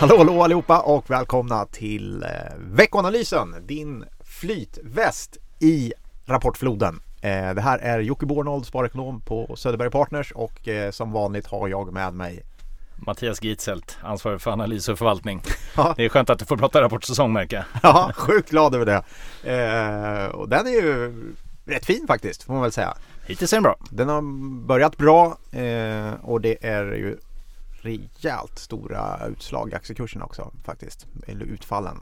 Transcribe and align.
Hallå, 0.00 0.18
hallå 0.18 0.42
allihopa 0.42 0.80
och 0.80 1.10
välkomna 1.10 1.66
till 1.66 2.22
eh, 2.22 2.28
veckoanalysen, 2.58 3.54
din 3.66 4.04
flytväst 4.24 5.38
i 5.58 5.92
rapportfloden. 6.26 7.00
Eh, 7.22 7.54
det 7.54 7.60
här 7.60 7.78
är 7.78 8.00
Jocke 8.00 8.26
Bornold, 8.26 8.66
sparekonom 8.66 9.20
på 9.20 9.56
Söderberg 9.56 9.90
Partners 9.90 10.32
och 10.32 10.68
eh, 10.68 10.90
som 10.90 11.12
vanligt 11.12 11.46
har 11.46 11.68
jag 11.68 11.92
med 11.92 12.14
mig 12.14 12.42
Mattias 12.96 13.42
Gitzelt, 13.42 13.98
ansvarig 14.02 14.40
för 14.40 14.50
analys 14.50 14.88
och 14.88 14.98
förvaltning. 14.98 15.42
Ja. 15.76 15.94
Det 15.96 16.04
är 16.04 16.08
skönt 16.08 16.30
att 16.30 16.38
du 16.38 16.44
får 16.44 16.56
prata 16.56 16.82
rapportsäsong 16.82 17.32
märker 17.32 17.56
jag. 17.56 17.64
Ja, 17.82 18.12
sjukt 18.16 18.50
glad 18.50 18.74
över 18.74 18.86
det. 18.86 20.30
Och 20.32 20.48
den 20.48 20.66
är 20.66 20.70
ju 20.70 21.14
rätt 21.64 21.86
fin 21.86 22.06
faktiskt, 22.06 22.42
får 22.42 22.52
man 22.52 22.62
väl 22.62 22.72
säga. 22.72 22.94
Hittills 23.26 23.52
är 23.52 23.56
den 23.56 23.62
bra. 23.62 23.76
Den 23.90 24.08
har 24.08 24.22
börjat 24.66 24.96
bra 24.96 25.38
och 26.22 26.40
det 26.40 26.66
är 26.66 26.84
ju 26.84 27.16
rejält 27.82 28.58
stora 28.58 29.26
utslag 29.26 29.70
i 29.70 29.74
aktiekurserna 29.74 30.24
också 30.24 30.52
faktiskt. 30.64 31.06
Eller 31.26 31.44
utfallen. 31.44 31.96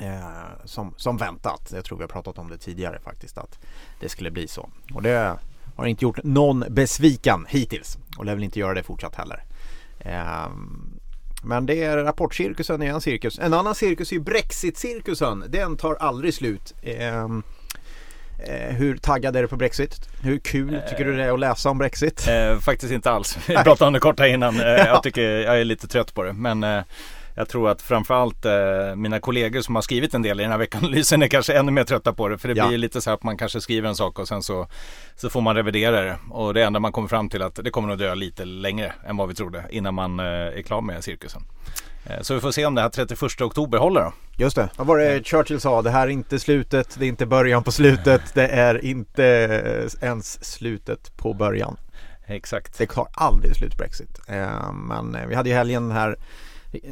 Eh, 0.00 0.64
som, 0.64 0.94
som 0.96 1.16
väntat. 1.16 1.72
Jag 1.74 1.84
tror 1.84 1.98
vi 1.98 2.04
har 2.04 2.08
pratat 2.08 2.38
om 2.38 2.48
det 2.48 2.58
tidigare 2.58 2.98
faktiskt 3.04 3.38
att 3.38 3.58
det 4.00 4.08
skulle 4.08 4.30
bli 4.30 4.48
så. 4.48 4.70
Och 4.94 5.02
det 5.02 5.38
har 5.76 5.86
inte 5.86 6.04
gjort 6.04 6.24
någon 6.24 6.64
besviken 6.68 7.46
hittills 7.48 7.98
och 8.18 8.24
lär 8.24 8.34
väl 8.34 8.44
inte 8.44 8.58
göra 8.58 8.74
det 8.74 8.82
fortsatt 8.82 9.14
heller. 9.14 9.44
Eh, 9.98 10.48
men 11.44 11.66
det 11.66 11.82
är 11.82 11.96
rapportcirkusen 11.96 12.82
i 12.82 12.86
en 12.86 13.00
cirkus. 13.00 13.38
En 13.38 13.54
annan 13.54 13.74
cirkus 13.74 14.12
är 14.12 14.16
ju 14.16 14.22
Brexit-cirkusen. 14.22 15.44
Den 15.48 15.76
tar 15.76 15.94
aldrig 15.94 16.34
slut. 16.34 16.74
Eh, 16.82 17.28
hur 18.70 18.96
taggad 18.96 19.36
är 19.36 19.42
du 19.42 19.48
på 19.48 19.56
Brexit? 19.56 20.08
Hur 20.22 20.38
kul 20.38 20.80
tycker 20.90 21.04
du 21.04 21.16
det 21.16 21.24
är 21.24 21.32
att 21.32 21.40
läsa 21.40 21.70
om 21.70 21.78
Brexit? 21.78 22.28
Eh, 22.28 22.58
faktiskt 22.58 22.92
inte 22.92 23.10
alls. 23.10 23.38
Vi 23.48 23.54
pratade 23.64 23.86
om 23.86 23.92
det 23.92 24.00
kort 24.00 24.20
här 24.20 24.26
innan. 24.26 24.60
Eh, 24.60 24.66
jag 24.66 25.02
tycker 25.02 25.22
jag 25.22 25.60
är 25.60 25.64
lite 25.64 25.88
trött 25.88 26.14
på 26.14 26.22
det. 26.22 26.32
Men 26.32 26.64
eh, 26.64 26.82
jag 27.36 27.48
tror 27.48 27.68
att 27.70 27.82
framförallt 27.82 28.44
eh, 28.44 28.52
mina 28.96 29.20
kollegor 29.20 29.60
som 29.60 29.74
har 29.74 29.82
skrivit 29.82 30.14
en 30.14 30.22
del 30.22 30.40
i 30.40 30.42
den 30.42 30.50
här 30.52 30.58
veckanalysen 30.58 31.22
är 31.22 31.28
kanske 31.28 31.52
ännu 31.58 31.72
mer 31.72 31.84
trötta 31.84 32.12
på 32.12 32.28
det. 32.28 32.38
För 32.38 32.48
det 32.48 32.54
Ja. 32.54 32.68
blir 32.68 32.78
lite 32.78 33.00
så 33.00 33.10
här 33.10 33.14
att 33.14 33.22
man 33.22 33.36
kanske 33.36 33.60
skriver 33.60 33.88
en 33.88 33.94
sak 33.96 34.18
och 34.18 34.28
sen 34.28 34.42
så, 34.42 34.66
så 35.16 35.30
får 35.30 35.40
man 35.40 35.56
revidera 35.56 36.00
det. 36.00 36.16
Och 36.30 36.54
det 36.54 36.62
enda 36.62 36.80
man 36.80 36.92
kommer 36.92 37.08
fram 37.08 37.28
till 37.28 37.42
att 37.42 37.54
det 37.64 37.70
kommer 37.70 37.88
nog 37.88 37.98
dröja 37.98 38.14
lite 38.14 38.44
längre 38.44 38.92
än 39.06 39.16
vad 39.16 39.28
vi 39.28 39.34
trodde 39.34 39.64
innan 39.70 39.94
man 39.94 40.20
eh, 40.20 40.26
är 40.26 40.62
klar 40.62 40.80
med 40.80 41.04
cirkusen. 41.04 41.42
Eh, 42.06 42.20
så 42.20 42.34
vi 42.34 42.40
får 42.40 42.50
se 42.52 42.66
om 42.66 42.74
det 42.74 42.82
här 42.82 42.88
31 42.88 43.40
oktober 43.40 43.78
håller 43.78 44.00
då. 44.00 44.12
Just 44.36 44.56
det. 44.56 44.68
Vad 44.76 44.86
var 44.86 44.98
det 44.98 45.26
Churchill 45.26 45.60
sa? 45.60 45.82
Det 45.82 45.90
här 45.90 46.06
är 46.06 46.10
inte 46.10 46.38
slutet, 46.38 46.96
det 46.98 47.04
är 47.04 47.08
inte 47.08 47.26
början 47.26 47.64
på 47.64 47.72
slutet, 47.72 48.22
det 48.34 48.48
är 48.48 48.84
inte 48.84 49.24
eh, 50.00 50.08
ens 50.08 50.44
slutet 50.44 51.16
på 51.16 51.34
början. 51.34 51.76
Exakt. 52.26 52.78
Det 52.78 52.86
tar 52.86 53.08
aldrig 53.12 53.56
slut 53.56 53.76
Brexit. 53.78 54.20
Eh, 54.28 54.72
Men 54.72 55.14
eh, 55.14 55.26
vi 55.26 55.34
hade 55.34 55.48
ju 55.48 55.54
helgen 55.54 55.88
den 55.88 55.96
här 55.96 56.08
eh, 56.10 56.16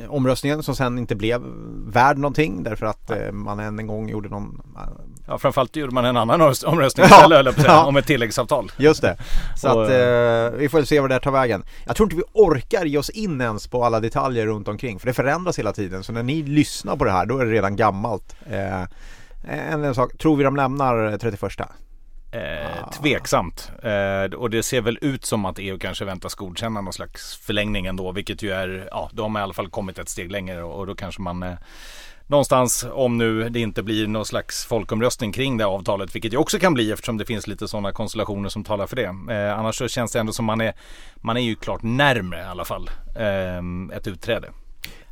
omröstningen 0.09 0.63
som 0.63 0.77
sen 0.77 0.99
inte 0.99 1.17
blev 1.17 1.43
värd 1.87 2.19
någonting 2.19 2.63
därför 2.63 2.87
att 2.87 3.11
eh, 3.11 3.33
man 3.33 3.61
än 3.61 3.79
en 3.79 3.87
gång 3.87 4.09
gjorde 4.09 4.29
någon 4.29 4.61
eh, 4.77 4.83
Ja, 5.27 5.39
framförallt 5.39 5.77
gjorde 5.77 5.95
man 5.95 6.05
en 6.05 6.17
annan 6.17 6.41
omröstning 6.41 7.07
Ja, 7.11 7.23
istället, 7.23 7.47
att 7.47 7.55
säga, 7.55 7.73
ja. 7.73 7.85
om 7.85 7.97
ett 7.97 8.07
tilläggsavtal. 8.07 8.73
Just 8.77 9.03
det. 9.03 9.17
Så 9.57 9.75
Och, 9.75 9.85
att 9.85 9.91
eh, 9.91 10.59
vi 10.59 10.69
får 10.69 10.83
se 10.83 11.01
vad 11.01 11.11
det 11.11 11.15
här 11.15 11.21
tar 11.21 11.31
vägen. 11.31 11.63
Jag 11.87 11.97
tror 11.97 12.07
inte 12.07 12.17
vi 12.17 12.23
orkar 12.33 12.85
ge 12.85 12.99
oss 12.99 13.11
in 13.11 13.41
ens 13.41 13.67
på 13.67 13.85
alla 13.85 14.01
detaljer 14.01 14.47
runt 14.47 14.69
omkring 14.69 14.99
för 14.99 15.07
det 15.07 15.13
förändras 15.13 15.59
hela 15.59 15.73
tiden. 15.73 16.05
Så 16.05 16.13
när 16.13 16.23
ni 16.23 16.43
lyssnar 16.43 16.97
på 16.97 17.05
det 17.05 17.11
här 17.11 17.27
då 17.27 17.39
är 17.39 17.45
det 17.45 17.53
redan 17.53 17.77
gammalt. 17.77 18.37
Eh, 18.51 18.83
en, 19.43 19.85
en 19.85 19.95
sak, 19.95 20.19
tror 20.19 20.37
vi 20.37 20.45
de 20.45 20.57
lämnar 20.57 21.19
31? 21.19 21.61
Eh, 22.33 22.91
tveksamt. 22.91 23.73
Eh, 23.83 24.39
och 24.39 24.51
det 24.51 24.63
ser 24.63 24.81
väl 24.81 24.99
ut 25.01 25.25
som 25.25 25.45
att 25.45 25.59
EU 25.59 25.79
kanske 25.79 26.05
väntas 26.05 26.35
godkänna 26.35 26.81
någon 26.81 26.93
slags 26.93 27.37
förlängning 27.37 27.87
ändå. 27.87 28.13
Vilket 28.13 28.43
ju 28.43 28.53
är, 28.53 28.89
ja, 28.91 29.11
de 29.13 29.35
har 29.35 29.43
i 29.43 29.45
alla 29.45 29.55
fall 29.55 29.69
kommit 29.69 29.99
ett 29.99 30.09
steg 30.09 30.31
längre 30.31 30.63
och, 30.63 30.79
och 30.79 30.87
då 30.87 30.95
kanske 30.95 31.23
man 31.23 31.43
eh, 31.43 31.55
någonstans, 32.27 32.87
om 32.93 33.19
nu 33.19 33.49
det 33.49 33.61
inte 33.61 33.83
blir 33.83 34.07
någon 34.07 34.27
slags 34.27 34.65
folkomröstning 34.65 35.33
kring 35.33 35.57
det 35.57 35.67
avtalet, 35.67 36.15
vilket 36.15 36.33
ju 36.33 36.37
också 36.37 36.59
kan 36.59 36.75
bli 36.75 36.93
eftersom 36.93 37.19
det 37.19 37.27
finns 37.27 37.47
lite 37.47 37.69
sådana 37.69 37.93
konstellationer 37.93 38.49
som 38.49 38.65
talar 38.65 38.87
för 38.87 38.97
det. 38.97 39.35
Eh, 39.35 39.59
annars 39.59 39.79
så 39.79 39.89
känns 39.89 40.13
det 40.13 40.21
ändå 40.21 40.33
som 40.33 40.45
man 40.45 40.61
är, 40.61 40.73
man 41.17 41.37
är 41.37 41.41
ju 41.41 41.57
klart 41.57 41.83
närmre 41.83 42.41
i 42.41 42.45
alla 42.45 42.65
fall 42.65 42.91
eh, 43.17 43.97
ett 43.97 44.07
utträde. 44.07 44.49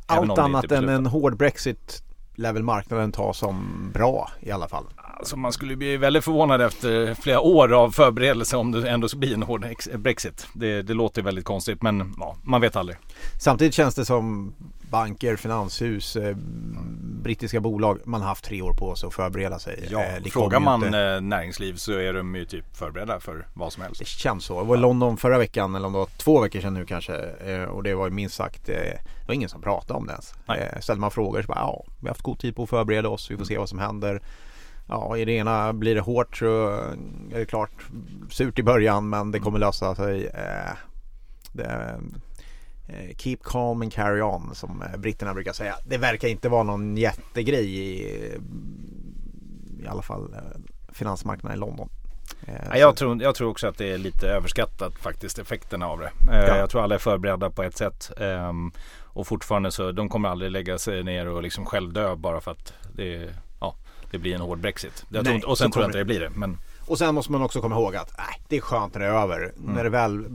Allt 0.05 0.35
det 0.35 0.41
annat 0.41 0.71
än 0.71 0.89
en 0.89 1.05
hård 1.05 1.37
Brexit 1.37 2.03
lär 2.35 2.53
väl 2.53 2.63
marknaden 2.63 3.11
ta 3.11 3.33
som 3.33 3.89
bra 3.93 4.31
i 4.39 4.51
alla 4.51 4.67
fall. 4.67 4.85
Alltså 5.19 5.37
man 5.37 5.53
skulle 5.53 5.75
bli 5.75 5.97
väldigt 5.97 6.23
förvånad 6.23 6.61
efter 6.61 7.13
flera 7.13 7.39
år 7.39 7.73
av 7.73 7.91
förberedelse 7.91 8.57
om 8.57 8.71
det 8.71 8.89
ändå 8.89 9.07
skulle 9.07 9.19
bli 9.19 9.33
en 9.33 9.43
hård 9.43 9.65
ex- 9.65 9.89
Brexit. 9.95 10.47
Det, 10.53 10.81
det 10.81 10.93
låter 10.93 11.21
väldigt 11.21 11.45
konstigt 11.45 11.81
men 11.81 12.13
ja, 12.19 12.35
man 12.43 12.61
vet 12.61 12.75
aldrig. 12.75 12.97
Samtidigt 13.39 13.73
känns 13.73 13.95
det 13.95 14.05
som 14.05 14.53
banker, 14.89 15.35
finanshus, 15.35 16.15
eh, 16.15 16.35
brittiska 17.23 17.59
bolag, 17.59 17.99
man 18.05 18.21
har 18.21 18.27
haft 18.27 18.43
tre 18.45 18.61
år 18.61 18.73
på 18.73 18.95
sig 18.95 19.07
att 19.07 19.13
förbereda 19.13 19.59
sig. 19.59 19.87
Eh, 20.01 20.23
det 20.23 20.29
frågar 20.29 20.59
man 20.59 20.85
inte- 20.85 20.99
eh, 20.99 21.21
näringsliv 21.21 21.75
så 21.75 21.91
är 21.91 22.13
de 22.13 22.35
ju 22.35 22.45
typ 22.45 22.77
förberedda 22.77 23.19
för 23.19 23.47
vad 23.53 23.73
som 23.73 23.83
helst. 23.83 23.99
Det 23.99 24.07
känns 24.07 24.43
så. 24.45 24.53
Jag 24.53 24.65
var 24.65 24.75
i 24.75 24.79
London 24.79 25.17
förra 25.17 25.37
veckan 25.37 25.75
eller 25.75 25.87
om 25.87 25.93
det 25.93 25.99
var 25.99 26.09
två 26.17 26.41
veckor 26.41 26.61
sedan 26.61 26.73
nu 26.73 26.85
kanske. 26.85 27.15
Eh, 27.45 27.63
och 27.63 27.83
det 27.83 27.93
var 27.95 28.09
minst 28.09 28.35
sagt, 28.35 28.69
eh, 28.69 28.75
det 28.75 29.27
var 29.27 29.33
ingen 29.33 29.49
som 29.49 29.61
pratade 29.61 29.93
om 29.99 30.05
det 30.07 30.11
ens. 30.13 30.33
Eh, 30.73 30.79
ställde 30.79 31.01
man 31.01 31.11
frågor 31.11 31.41
så 31.41 31.47
bara, 31.47 31.59
ja, 31.59 31.83
vi 31.99 32.07
har 32.07 32.09
haft 32.09 32.21
god 32.21 32.39
tid 32.39 32.55
på 32.55 32.63
att 32.63 32.69
förbereda 32.69 33.09
oss, 33.09 33.31
vi 33.31 33.37
får 33.37 33.45
se 33.45 33.57
vad 33.57 33.69
som 33.69 33.79
händer. 33.79 34.21
Ja, 34.89 35.17
i 35.17 35.25
det 35.25 35.31
ena 35.31 35.73
blir 35.73 35.95
det 35.95 36.01
hårt 36.01 36.37
så 36.37 36.67
är 37.31 37.39
det 37.39 37.45
klart 37.45 37.71
surt 38.29 38.59
i 38.59 38.63
början 38.63 39.09
men 39.09 39.31
det 39.31 39.39
kommer 39.39 39.59
lösa 39.59 39.95
sig. 39.95 40.25
Eh, 40.25 40.73
det, 41.51 41.99
eh, 42.87 43.17
keep 43.17 43.37
calm 43.43 43.81
and 43.81 43.93
carry 43.93 44.21
on 44.21 44.55
som 44.55 44.81
eh, 44.81 44.99
britterna 44.99 45.33
brukar 45.33 45.53
säga. 45.53 45.75
Det 45.85 45.97
verkar 45.97 46.27
inte 46.27 46.49
vara 46.49 46.63
någon 46.63 46.97
jättegrej 46.97 47.77
i, 47.77 48.03
i 49.83 49.87
alla 49.87 50.01
fall 50.01 50.35
finansmarknaden 50.91 51.57
i 51.57 51.59
London. 51.59 51.89
Jag, 52.73 52.95
tror, 52.95 53.21
jag 53.21 53.35
tror 53.35 53.49
också 53.49 53.67
att 53.67 53.77
det 53.77 53.91
är 53.91 53.97
lite 53.97 54.27
överskattat 54.27 54.95
faktiskt 54.95 55.39
effekterna 55.39 55.87
av 55.87 55.99
det. 55.99 56.11
Ja. 56.27 56.57
Jag 56.57 56.69
tror 56.69 56.83
alla 56.83 56.95
är 56.95 56.99
förberedda 56.99 57.49
på 57.49 57.63
ett 57.63 57.77
sätt. 57.77 58.11
ehm, 58.17 58.71
och 59.03 59.27
fortfarande 59.27 59.71
så 59.71 59.91
de 59.91 60.09
kommer 60.09 60.29
aldrig 60.29 60.51
lägga 60.51 60.77
sig 60.77 61.03
ner 61.03 61.27
och 61.27 61.43
liksom 61.43 61.65
självdö 61.65 62.15
bara 62.15 62.41
för 62.41 62.51
att 62.51 62.73
det, 62.95 63.05
ja, 63.13 63.29
det 64.11 64.17
blir 64.17 64.35
en 64.35 64.41
hård 64.41 64.59
Brexit. 64.59 65.05
Jag 65.09 65.25
Nej, 65.25 65.43
och 65.43 65.57
sen 65.57 65.71
tror 65.71 65.83
jag 65.83 65.89
inte 65.89 65.97
det 65.97 66.05
blir 66.05 66.19
det. 66.19 66.29
Men 66.29 66.57
Och 66.87 66.97
sen 66.97 67.15
måste 67.15 67.31
man 67.31 67.41
också 67.41 67.61
komma 67.61 67.75
ihåg 67.75 67.95
att 67.95 68.17
nej, 68.17 68.41
det 68.47 68.57
är 68.57 68.61
skönt 68.61 68.93
när 68.93 69.01
det 69.01 69.07
är 69.07 69.11
över. 69.11 69.39
Mm. 69.41 69.73
När 69.73 69.83
det 69.83 69.89
väl 69.89 70.25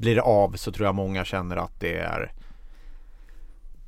blir 0.00 0.18
av 0.18 0.52
så 0.56 0.72
tror 0.72 0.86
jag 0.86 0.94
många 0.94 1.24
känner 1.24 1.56
att 1.56 1.80
det 1.80 1.98
är 1.98 2.32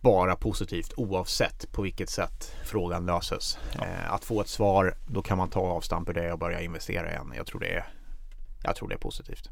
bara 0.01 0.37
positivt 0.37 0.93
oavsett 0.97 1.73
på 1.73 1.83
vilket 1.83 2.11
sätt 2.11 2.57
frågan 2.65 3.07
löses. 3.07 3.59
Eh, 3.75 4.13
att 4.13 4.25
få 4.25 4.41
ett 4.41 4.49
svar, 4.49 4.95
då 5.07 5.23
kan 5.23 5.39
man 5.39 5.51
ta 5.51 5.61
avstamp 5.61 6.09
ur 6.09 6.15
det 6.15 6.33
och 6.33 6.39
börja 6.39 6.61
investera 6.61 7.11
igen. 7.11 7.33
Jag 7.37 7.47
tror 7.47 7.61
det 7.61 7.75
är, 7.75 7.87
jag 8.63 8.77
tror 8.77 8.89
det 8.89 8.95
är 8.95 8.99
positivt. 8.99 9.49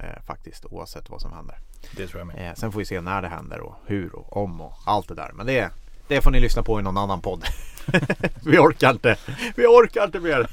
Eh, 0.00 0.22
faktiskt 0.26 0.64
oavsett 0.64 1.10
vad 1.10 1.20
som 1.20 1.32
händer. 1.32 1.58
det 1.96 2.06
tror 2.06 2.20
jag 2.20 2.26
med. 2.26 2.48
Eh, 2.48 2.54
sen 2.54 2.72
får 2.72 2.78
vi 2.78 2.84
se 2.84 3.00
när 3.00 3.22
det 3.22 3.28
händer 3.28 3.60
och 3.60 3.74
hur 3.86 4.14
och 4.14 4.36
om 4.36 4.60
och 4.60 4.74
allt 4.86 5.08
det 5.08 5.14
där. 5.14 5.32
Men 5.34 5.46
det, 5.46 5.70
det 6.08 6.20
får 6.20 6.30
ni 6.30 6.40
lyssna 6.40 6.62
på 6.62 6.80
i 6.80 6.82
någon 6.82 6.98
annan 6.98 7.20
podd. 7.20 7.44
vi 8.44 8.58
orkar 8.58 8.90
inte. 8.90 9.16
Vi 9.56 9.66
orkar 9.66 10.04
inte 10.04 10.20
mer. 10.20 10.48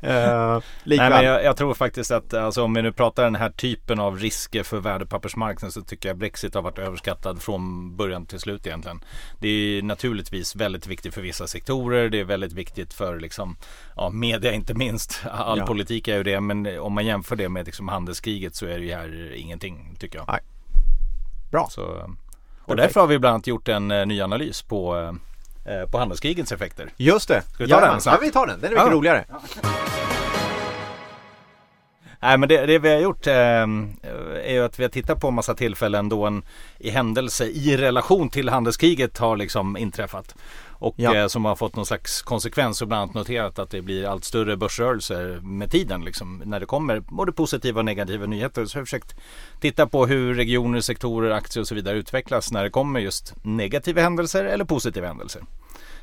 Eh, 0.00 0.60
likväl. 0.84 1.10
Nej, 1.10 1.10
men 1.10 1.24
jag, 1.24 1.44
jag 1.44 1.56
tror 1.56 1.74
faktiskt 1.74 2.10
att 2.10 2.34
alltså, 2.34 2.62
om 2.62 2.74
vi 2.74 2.82
nu 2.82 2.92
pratar 2.92 3.24
den 3.24 3.34
här 3.34 3.50
typen 3.50 4.00
av 4.00 4.18
risker 4.18 4.62
för 4.62 4.80
värdepappersmarknaden 4.80 5.72
så 5.72 5.82
tycker 5.82 6.08
jag 6.08 6.18
Brexit 6.18 6.54
har 6.54 6.62
varit 6.62 6.78
överskattad 6.78 7.42
från 7.42 7.96
början 7.96 8.26
till 8.26 8.40
slut 8.40 8.66
egentligen. 8.66 9.04
Det 9.38 9.48
är 9.48 9.82
naturligtvis 9.82 10.56
väldigt 10.56 10.86
viktigt 10.86 11.14
för 11.14 11.22
vissa 11.22 11.46
sektorer. 11.46 12.08
Det 12.08 12.20
är 12.20 12.24
väldigt 12.24 12.52
viktigt 12.52 12.92
för 12.94 13.20
liksom, 13.20 13.56
ja, 13.96 14.10
media 14.10 14.52
inte 14.52 14.74
minst. 14.74 15.22
All 15.30 15.58
Ja. 15.58 15.66
politik 15.66 16.08
är 16.08 16.16
ju 16.16 16.22
det. 16.22 16.40
Men 16.40 16.78
om 16.78 16.92
man 16.92 17.06
jämför 17.06 17.36
det 17.36 17.48
med 17.48 17.66
liksom, 17.66 17.88
handelskriget 17.88 18.54
så 18.56 18.66
är 18.66 18.78
det 18.78 18.84
ju 18.84 18.94
här 18.94 19.32
ingenting 19.36 19.96
tycker 19.98 20.18
jag. 20.18 20.28
Nej. 20.28 20.40
Bra. 21.50 21.68
Så, 21.70 22.10
och 22.70 22.76
därför 22.76 23.00
har 23.00 23.06
vi 23.06 23.18
bland 23.18 23.34
annat 23.34 23.46
gjort 23.46 23.68
en 23.68 23.90
eh, 23.90 24.06
ny 24.06 24.20
analys 24.20 24.62
på, 24.62 24.96
eh, 25.66 25.90
på 25.90 25.98
handelskrigets 25.98 26.52
effekter. 26.52 26.90
Just 26.96 27.28
det. 27.28 27.42
Ska 27.54 27.64
vi 27.64 27.70
ta 27.70 27.80
den 27.80 28.00
snabbt? 28.00 28.18
Ja, 28.20 28.26
vi 28.26 28.32
tar 28.32 28.46
den. 28.46 28.60
Den 28.60 28.64
är 28.66 28.70
mycket 28.74 28.86
Ja. 28.86 28.92
roligare. 28.92 29.24
Nej 32.22 32.38
men 32.38 32.48
det, 32.48 32.66
det 32.66 32.78
vi 32.78 32.92
har 32.92 33.00
gjort 33.00 33.26
eh, 33.26 33.34
är 33.34 34.52
ju 34.52 34.64
att 34.64 34.78
vi 34.78 34.82
har 34.84 34.90
tittat 34.90 35.20
på 35.20 35.28
en 35.28 35.34
massa 35.34 35.54
tillfällen 35.54 36.08
då 36.08 36.26
en 36.26 36.42
i 36.78 36.90
händelse 36.90 37.44
i 37.44 37.76
relation 37.76 38.28
till 38.30 38.48
handelskriget 38.48 39.18
har 39.18 39.36
liksom 39.36 39.76
inträffat. 39.76 40.34
Och 40.80 40.94
Ja. 40.96 41.14
eh, 41.16 41.26
som 41.26 41.44
har 41.44 41.56
fått 41.56 41.76
någon 41.76 41.86
slags 41.86 42.22
konsekvens 42.22 42.82
och 42.82 42.88
bland 42.88 43.02
annat 43.02 43.14
noterat 43.14 43.58
att 43.58 43.70
det 43.70 43.82
blir 43.82 44.04
allt 44.06 44.24
större 44.24 44.56
börsrörelser 44.56 45.40
med 45.42 45.70
tiden 45.70 46.04
liksom, 46.04 46.42
när 46.44 46.60
det 46.60 46.66
kommer 46.66 47.00
både 47.00 47.32
positiva 47.32 47.78
och 47.78 47.84
negativa 47.84 48.26
nyheter. 48.26 48.64
Så 48.66 48.76
jag 48.76 48.80
har 48.80 48.84
försökt 48.86 49.14
titta 49.60 49.86
på 49.86 50.06
hur 50.06 50.34
regioner, 50.34 50.80
sektorer, 50.80 51.30
aktier 51.30 51.60
och 51.60 51.68
så 51.68 51.74
vidare 51.74 51.96
utvecklas 51.98 52.52
när 52.52 52.62
det 52.64 52.70
kommer 52.70 53.00
just 53.00 53.34
negativa 53.42 54.00
händelser 54.02 54.44
eller 54.44 54.64
positiva 54.64 55.06
händelser. 55.06 55.42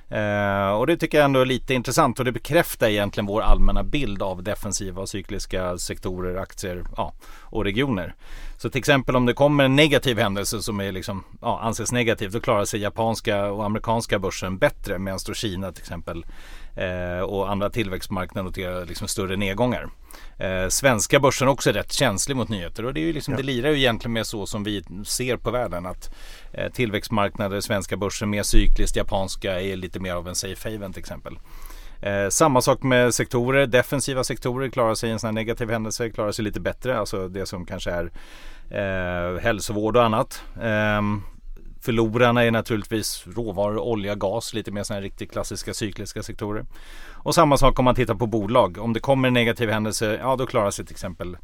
Eh, 0.10 0.70
och 0.70 0.88
det 0.88 0.98
tycker 0.98 1.18
jag 1.18 1.26
ändå 1.26 1.40
är 1.40 1.46
lite 1.46 1.74
intressant 1.74 2.20
och 2.20 2.26
det 2.26 2.32
bekräftar 2.32 2.88
egentligen 2.88 3.26
vår 3.28 3.42
allmänna 3.42 3.84
bild 3.84 4.22
av 4.22 4.44
defensiva 4.44 5.02
och 5.02 5.10
cykliska 5.10 5.78
sektorer, 5.78 6.36
aktier 6.36 6.84
ja, 6.98 7.14
och 7.42 7.64
regioner. 7.64 8.16
Så 8.58 8.70
till 8.70 8.80
exempel 8.80 9.16
om 9.16 9.26
det 9.26 9.34
kommer 9.34 9.64
en 9.64 9.76
negativ 9.76 10.20
händelse 10.20 10.62
som 10.62 10.80
är 10.80 10.92
liksom, 10.92 11.24
ja, 11.42 11.60
anses 11.64 11.92
negativ 11.92 12.32
då 12.32 12.40
klarar 12.40 12.66
sig 12.66 12.80
japanska 12.80 13.52
och 13.52 13.66
amerikanska 13.66 14.20
börsen 14.20 14.58
bättre 14.58 15.00
medan 15.00 15.20
då 15.28 15.34
Kina 15.34 15.72
till 15.72 15.82
exempel 15.82 16.26
eh, 16.78 17.20
och 17.20 17.52
andra 17.52 17.70
tillväxtmarknader 17.70 18.44
noterar 18.44 18.86
liksom 18.86 19.08
större 19.08 19.36
nedgångar. 19.36 19.90
Eh, 20.38 20.68
svenska 20.68 21.20
börsen 21.20 21.48
också 21.48 21.70
är 21.70 21.74
rätt 21.74 21.94
känslig 21.94 22.36
mot 22.36 22.50
nyheter 22.50 22.86
och 22.86 22.94
det, 22.94 23.00
är 23.00 23.06
ju 23.06 23.14
liksom, 23.14 23.34
ja. 23.34 23.38
det 23.38 23.44
lirar 23.44 23.70
ju 23.70 23.78
egentligen 23.78 24.14
med 24.14 24.28
så 24.28 24.46
som 24.46 24.64
vi 24.64 24.84
ser 25.06 25.38
på 25.38 25.52
världen 25.52 25.86
att 25.86 26.16
eh, 26.54 26.72
tillväxtmarknader, 26.72 27.62
svenska 27.62 27.98
börsen 27.98 28.30
mer 28.30 28.44
cykliskt, 28.44 28.96
japanska 28.96 29.62
är 29.62 29.76
lite 29.76 30.00
mer 30.00 30.14
av 30.14 30.28
en 30.28 30.36
safe 30.36 30.72
haven 30.72 30.94
till 30.94 31.00
exempel. 31.00 31.40
Eh, 32.02 32.30
samma 32.30 32.62
sak 32.62 32.84
med 32.84 33.14
sektorer, 33.14 33.68
defensiva 33.68 34.24
sektorer 34.24 34.70
klarar 34.70 34.96
sig 34.96 35.10
i 35.10 35.14
en 35.14 35.20
sån 35.20 35.28
här 35.28 35.34
negativ 35.34 35.70
händelse, 35.70 36.10
klarar 36.10 36.32
sig 36.32 36.46
lite 36.46 36.60
bättre, 36.60 37.00
alltså 37.00 37.28
det 37.28 37.46
som 37.46 37.66
kanske 37.66 37.92
är 37.92 38.12
eh, 38.70 39.40
hälsovård 39.40 39.98
och 39.98 40.04
annat. 40.04 40.44
Eh, 40.62 41.02
Förlorarna 41.82 42.44
är 42.44 42.52
naturligtvis 42.52 43.24
råvaror, 43.28 43.80
olja, 43.80 44.16
gas, 44.16 44.54
lite 44.54 44.72
mer 44.72 44.84
sådana 44.84 45.02
riktigt 45.02 45.32
klassiska 45.32 45.74
cykliska 45.74 46.24
sektorer. 46.24 46.66
Och 47.14 47.36
samma 47.36 47.58
sak 47.58 47.80
om 47.80 47.86
man 47.86 47.96
tittar 47.96 48.16
på 48.16 48.28
bolag. 48.28 48.78
Om 48.78 48.94
det 48.94 49.00
kommer 49.00 49.28
en 49.28 49.34
negativ 49.34 49.70
händelse, 49.70 50.18
ja 50.22 50.36
då 50.36 50.46
klarar 50.46 50.72
sig 50.72 50.86
till 50.86 50.94
exempel 50.94 51.38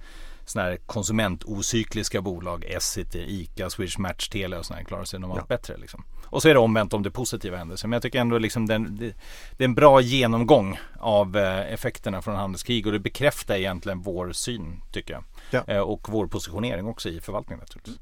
sådana 0.45 0.69
här 0.69 0.77
konsumentocykliska 0.77 2.21
bolag, 2.21 2.65
Essity, 2.65 3.19
ICA, 3.19 3.69
Swish 3.69 3.99
Match, 3.99 4.29
Telia 4.29 4.59
och 4.59 4.65
sådana 4.65 4.79
här 4.79 4.85
klarar 4.85 5.03
sig 5.03 5.19
normalt 5.19 5.45
ja. 5.49 5.55
bättre. 5.55 5.77
Liksom. 5.77 6.03
Och 6.25 6.41
så 6.41 6.49
är 6.49 6.53
det 6.53 6.59
omvänt 6.59 6.93
om 6.93 7.03
det 7.03 7.11
positiva 7.11 7.57
händelser. 7.57 7.87
Men 7.87 7.95
jag 7.95 8.01
tycker 8.01 8.19
ändå 8.19 8.37
liksom 8.37 8.65
den, 8.65 8.97
det, 8.97 9.13
det, 9.57 9.63
är 9.63 9.67
en 9.67 9.75
bra 9.75 10.01
genomgång 10.01 10.79
av 10.99 11.37
eh, 11.37 11.73
effekterna 11.73 12.21
från 12.21 12.35
handelskrig 12.35 12.87
och 12.87 12.93
det 12.93 12.99
bekräftar 12.99 13.55
egentligen 13.55 14.01
vår 14.01 14.31
syn 14.31 14.81
tycker 14.91 15.13
jag. 15.13 15.23
Ja. 15.51 15.73
Eh, 15.73 15.81
och 15.81 16.09
vår 16.09 16.27
positionering 16.27 16.87
också 16.87 17.09
i 17.09 17.19
förvaltningen 17.19 17.59
naturligtvis. 17.59 17.99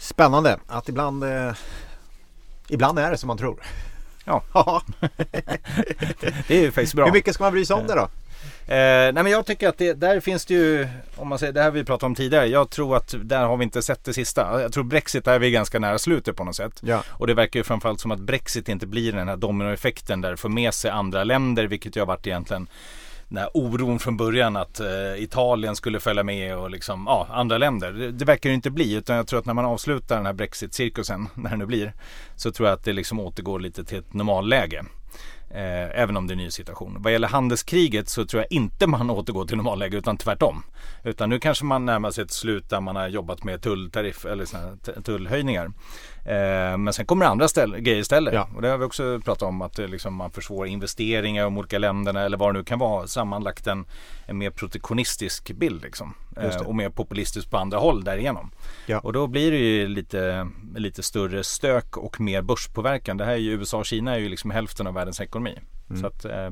Spännande 0.00 0.58
att 0.66 0.88
ibland 0.88 1.24
eh, 1.24 1.52
Ibland 2.68 2.98
är 2.98 3.10
det 3.10 3.16
som 3.16 3.26
man 3.26 3.38
tror. 3.38 3.62
Ja, 4.24 4.42
det 6.48 6.50
är 6.50 6.60
ju 6.60 6.72
faktiskt 6.72 6.94
bra. 6.94 7.04
Hur 7.04 7.12
mycket 7.12 7.34
ska 7.34 7.44
man 7.44 7.52
bry 7.52 7.64
sig 7.64 7.76
om 7.76 7.86
det 7.86 7.94
då? 7.94 8.08
Eh, 8.74 9.12
nej 9.12 9.12
men 9.12 9.26
jag 9.26 9.46
tycker 9.46 9.68
att 9.68 9.78
det, 9.78 9.92
där 9.92 10.20
finns 10.20 10.46
det 10.46 10.54
ju, 10.54 10.88
om 11.16 11.28
man 11.28 11.38
säger, 11.38 11.52
det 11.52 11.62
här 11.62 11.70
vi 11.70 11.84
pratade 11.84 12.06
om 12.06 12.14
tidigare. 12.14 12.46
Jag 12.46 12.70
tror 12.70 12.96
att 12.96 13.14
där 13.22 13.44
har 13.44 13.56
vi 13.56 13.64
inte 13.64 13.82
sett 13.82 14.04
det 14.04 14.12
sista. 14.12 14.62
Jag 14.62 14.72
tror 14.72 14.84
Brexit 14.84 15.24
där 15.24 15.34
är 15.34 15.38
vi 15.38 15.50
ganska 15.50 15.78
nära 15.78 15.98
slutet 15.98 16.36
på 16.36 16.44
något 16.44 16.56
sätt. 16.56 16.80
Ja. 16.80 17.02
Och 17.08 17.26
det 17.26 17.34
verkar 17.34 17.60
ju 17.60 17.64
framförallt 17.64 18.00
som 18.00 18.10
att 18.10 18.20
Brexit 18.20 18.68
inte 18.68 18.86
blir 18.86 19.12
den 19.12 19.28
här 19.28 19.36
dominoeffekten 19.36 20.20
där 20.20 20.30
det 20.30 20.36
får 20.36 20.48
med 20.48 20.74
sig 20.74 20.90
andra 20.90 21.24
länder, 21.24 21.64
vilket 21.64 21.96
ju 21.96 22.00
har 22.00 22.06
varit 22.06 22.26
egentligen 22.26 22.68
den 23.30 23.38
här 23.38 23.50
oron 23.54 23.98
från 23.98 24.16
början 24.16 24.56
att 24.56 24.80
eh, 24.80 25.22
Italien 25.22 25.76
skulle 25.76 26.00
följa 26.00 26.22
med 26.22 26.56
och 26.56 26.70
liksom, 26.70 27.04
ja, 27.06 27.26
andra 27.30 27.58
länder. 27.58 27.92
Det, 27.92 28.12
det 28.12 28.24
verkar 28.24 28.50
ju 28.50 28.54
inte 28.54 28.70
bli 28.70 28.94
utan 28.94 29.16
jag 29.16 29.26
tror 29.26 29.38
att 29.38 29.46
när 29.46 29.54
man 29.54 29.64
avslutar 29.64 30.16
den 30.16 30.26
här 30.26 30.32
Brexit-cirkusen, 30.32 31.28
när 31.34 31.50
det 31.50 31.56
nu 31.56 31.66
blir, 31.66 31.92
så 32.36 32.52
tror 32.52 32.68
jag 32.68 32.76
att 32.76 32.84
det 32.84 32.92
liksom 32.92 33.20
återgår 33.20 33.60
lite 33.60 33.84
till 33.84 33.98
ett 33.98 34.14
normalläge. 34.14 34.84
Eh, 35.54 36.00
även 36.00 36.16
om 36.16 36.26
det 36.26 36.30
är 36.30 36.36
en 36.36 36.38
ny 36.38 36.50
situation. 36.50 36.96
Vad 36.98 37.12
gäller 37.12 37.28
handelskriget 37.28 38.08
så 38.08 38.26
tror 38.26 38.42
jag 38.42 38.52
inte 38.52 38.86
man 38.86 39.10
återgår 39.20 39.44
till 39.44 39.56
normalläge 39.56 39.96
utan 39.96 40.16
tvärtom. 40.16 40.62
Utan 41.04 41.30
nu 41.30 41.38
kanske 41.38 41.64
man 41.64 41.86
närmar 41.86 42.10
sig 42.10 42.24
ett 42.24 42.30
slut 42.30 42.70
där 42.70 42.80
man 42.80 42.96
har 42.96 43.08
jobbat 43.08 43.44
med 43.44 43.62
tulltariff 43.62 44.24
eller 44.24 44.44
såna 44.44 44.76
tullhöjningar. 45.04 45.72
Eh, 46.24 46.78
men 46.78 46.92
sen 46.92 47.06
kommer 47.06 47.24
det 47.24 47.30
andra 47.30 47.48
ställ, 47.48 47.76
grejer 47.76 48.00
istället. 48.00 48.34
Ja. 48.34 48.48
Och 48.56 48.62
det 48.62 48.68
har 48.68 48.78
vi 48.78 48.84
också 48.84 49.20
pratat 49.24 49.42
om 49.42 49.62
att 49.62 49.78
liksom, 49.78 50.14
man 50.14 50.30
försvårar 50.30 50.66
investeringar 50.66 51.42
i 51.42 51.44
de 51.44 51.58
olika 51.58 51.78
länderna 51.78 52.20
eller 52.22 52.36
vad 52.36 52.54
det 52.54 52.58
nu 52.58 52.64
kan 52.64 52.78
vara. 52.78 53.06
Sammanlagt 53.06 53.66
en, 53.66 53.84
en 54.26 54.38
mer 54.38 54.50
protektionistisk 54.50 55.52
bild 55.52 55.82
liksom. 55.82 56.14
Eh, 56.36 56.56
och 56.56 56.74
mer 56.74 56.90
populistisk 56.90 57.50
på 57.50 57.56
andra 57.56 57.78
håll 57.78 58.04
därigenom. 58.04 58.50
Ja. 58.86 58.98
Och 58.98 59.12
då 59.12 59.26
blir 59.26 59.50
det 59.50 59.58
ju 59.58 59.88
lite, 59.88 60.48
lite 60.76 61.02
större 61.02 61.44
stök 61.44 61.96
och 61.96 62.20
mer 62.20 62.42
börspåverkan. 62.42 63.16
Det 63.16 63.24
här 63.24 63.32
är 63.32 63.36
ju 63.36 63.50
USA 63.50 63.78
och 63.78 63.86
Kina 63.86 64.14
är 64.14 64.18
ju 64.18 64.28
liksom 64.28 64.50
hälften 64.50 64.86
av 64.86 64.94
världens 64.94 65.20
ekonomi. 65.20 65.39
Mm. 65.90 66.00
Så 66.02 66.06
att 66.06 66.24
eh, 66.24 66.50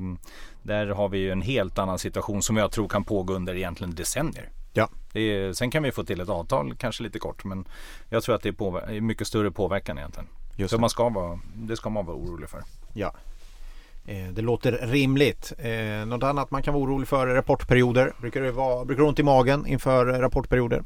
där 0.63 0.87
har 0.87 1.09
vi 1.09 1.19
ju 1.19 1.31
en 1.31 1.43
helt 1.43 1.79
annan 1.79 1.99
situation 1.99 2.43
som 2.43 2.57
jag 2.57 2.71
tror 2.71 2.89
kan 2.89 3.05
pågå 3.05 3.35
under 3.35 3.55
egentligen 3.55 3.95
decennier. 3.95 4.49
Ja. 4.73 4.89
Är, 5.13 5.53
sen 5.53 5.71
kan 5.71 5.83
vi 5.83 5.93
få 5.93 6.05
till 6.05 6.21
ett 6.21 6.29
avtal, 6.29 6.75
kanske 6.75 7.03
lite 7.03 7.19
kort, 7.19 7.45
men 7.45 7.65
jag 8.09 8.23
tror 8.23 8.35
att 8.35 8.43
det 8.43 8.49
är, 8.49 8.53
påver- 8.53 9.01
mycket 9.01 9.27
större 9.27 9.51
påverkan 9.51 9.99
egentligen. 9.99 10.29
Just 10.57 10.71
Så. 10.71 10.79
Man 10.79 10.91
ska 10.91 11.09
vara, 11.09 11.39
det 11.55 11.77
ska 11.77 11.91
man 11.91 12.07
vara 12.07 12.17
orolig 12.17 12.49
för. 12.49 12.63
Ja, 12.93 13.15
eh, 14.07 14.29
det 14.33 14.43
låter 14.43 14.73
rimligt. 14.73 15.53
Eh, 15.59 16.07
något 16.07 16.23
annat 16.23 16.51
man 16.51 16.63
kan 16.63 16.75
vara 16.75 16.85
orolig 16.85 17.09
för 17.09 17.27
är 17.27 17.35
rapportperioder. 17.35 18.13
Brukar 18.21 18.41
det 18.43 18.53
vara, 18.53 18.85
brukar 18.85 19.03
det 19.03 19.09
ont 19.09 19.19
i 19.19 19.23
magen 19.23 19.67
inför 19.67 20.07
rapportperioder? 20.07 20.83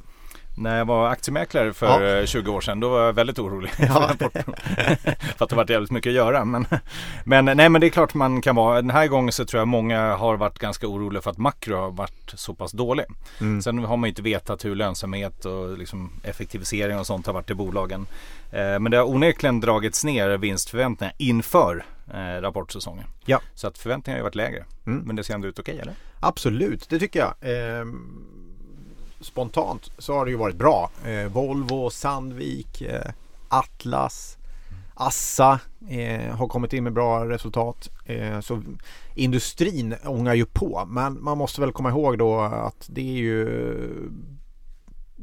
När 0.55 0.79
jag 0.79 0.85
var 0.85 1.09
aktiemäklare 1.09 1.73
för 1.73 2.03
ja. 2.03 2.27
20 2.27 2.53
år 2.53 2.61
sedan 2.61 2.81
då 2.81 2.89
var 2.89 3.01
jag 3.01 3.13
väldigt 3.13 3.39
orolig. 3.39 3.71
Ja. 3.79 4.11
för 5.37 5.45
att 5.45 5.51
det 5.51 5.57
varit 5.57 5.71
jävligt 5.71 5.91
mycket 5.91 6.11
att 6.11 6.15
göra. 6.15 6.45
Men, 6.45 6.67
men, 7.25 7.45
nej, 7.45 7.69
men 7.69 7.81
det 7.81 7.87
är 7.87 7.91
klart 7.91 8.15
man 8.15 8.43
kan 8.43 8.57
vara. 8.57 8.83
Den 8.83 8.91
här 8.91 9.07
gången 9.07 9.33
så 9.33 9.45
tror 9.45 9.61
jag 9.61 9.69
många 9.69 10.15
har 10.15 10.37
varit 10.37 10.59
ganska 10.59 10.87
oroliga 10.87 11.23
för 11.23 11.31
att 11.31 11.39
makro 11.39 11.77
har 11.77 11.91
varit 11.91 12.33
så 12.35 12.55
pass 12.55 12.73
dålig. 12.73 13.05
Mm. 13.41 13.63
Sen 13.63 13.79
har 13.85 13.97
man 13.97 14.09
inte 14.09 14.23
vetat 14.23 14.65
hur 14.65 14.75
lönsamhet 14.75 15.45
och 15.45 15.79
liksom 15.79 16.11
effektivisering 16.23 16.99
och 16.99 17.07
sånt 17.07 17.27
har 17.27 17.33
varit 17.33 17.51
i 17.51 17.55
bolagen. 17.55 18.07
Eh, 18.51 18.79
men 18.79 18.91
det 18.91 18.97
har 18.97 19.05
onekligen 19.05 19.61
dragits 19.61 20.05
ner 20.05 20.39
vinstförväntningar 20.39 21.15
inför 21.19 21.85
eh, 22.15 22.41
rapportsäsongen. 22.41 23.07
Ja. 23.25 23.41
Så 23.55 23.67
att 23.67 23.79
förväntningarna 23.79 24.21
har 24.21 24.25
varit 24.25 24.35
lägre. 24.35 24.65
Mm. 24.87 25.03
Men 25.05 25.17
det 25.17 25.25
ser 25.25 25.35
ändå 25.35 25.49
ut 25.49 25.59
okej 25.59 25.75
okay, 25.75 25.83
eller? 25.83 25.95
Absolut, 26.21 26.89
det 26.89 26.99
tycker 26.99 27.21
jag. 27.21 27.35
Eh, 27.41 27.85
spontant 29.23 29.91
så 29.99 30.15
har 30.15 30.25
det 30.25 30.31
ju 30.31 30.37
varit 30.37 30.57
bra. 30.57 30.91
Eh, 31.07 31.27
Volvo, 31.27 31.91
Sandvik, 31.91 32.83
eh, 32.83 33.13
Atlas, 33.49 34.39
Assa 34.95 35.61
eh, 35.89 36.37
har 36.37 36.49
kommit 36.49 36.73
in 36.73 36.85
med 36.85 36.93
bra 36.93 37.29
resultat. 37.29 37.89
Eh, 38.05 38.41
så 38.41 38.63
industrin 39.15 39.95
ångar 40.05 40.35
ju 40.35 40.47
på 40.47 40.85
men 40.87 41.25
man 41.25 41.39
måste 41.39 41.61
väl 41.61 41.73
komma 41.73 41.89
ihåg 41.91 42.19
då 42.19 42.41
att 42.41 42.87
det 42.89 43.01
är 43.01 43.19
ju 43.19 43.49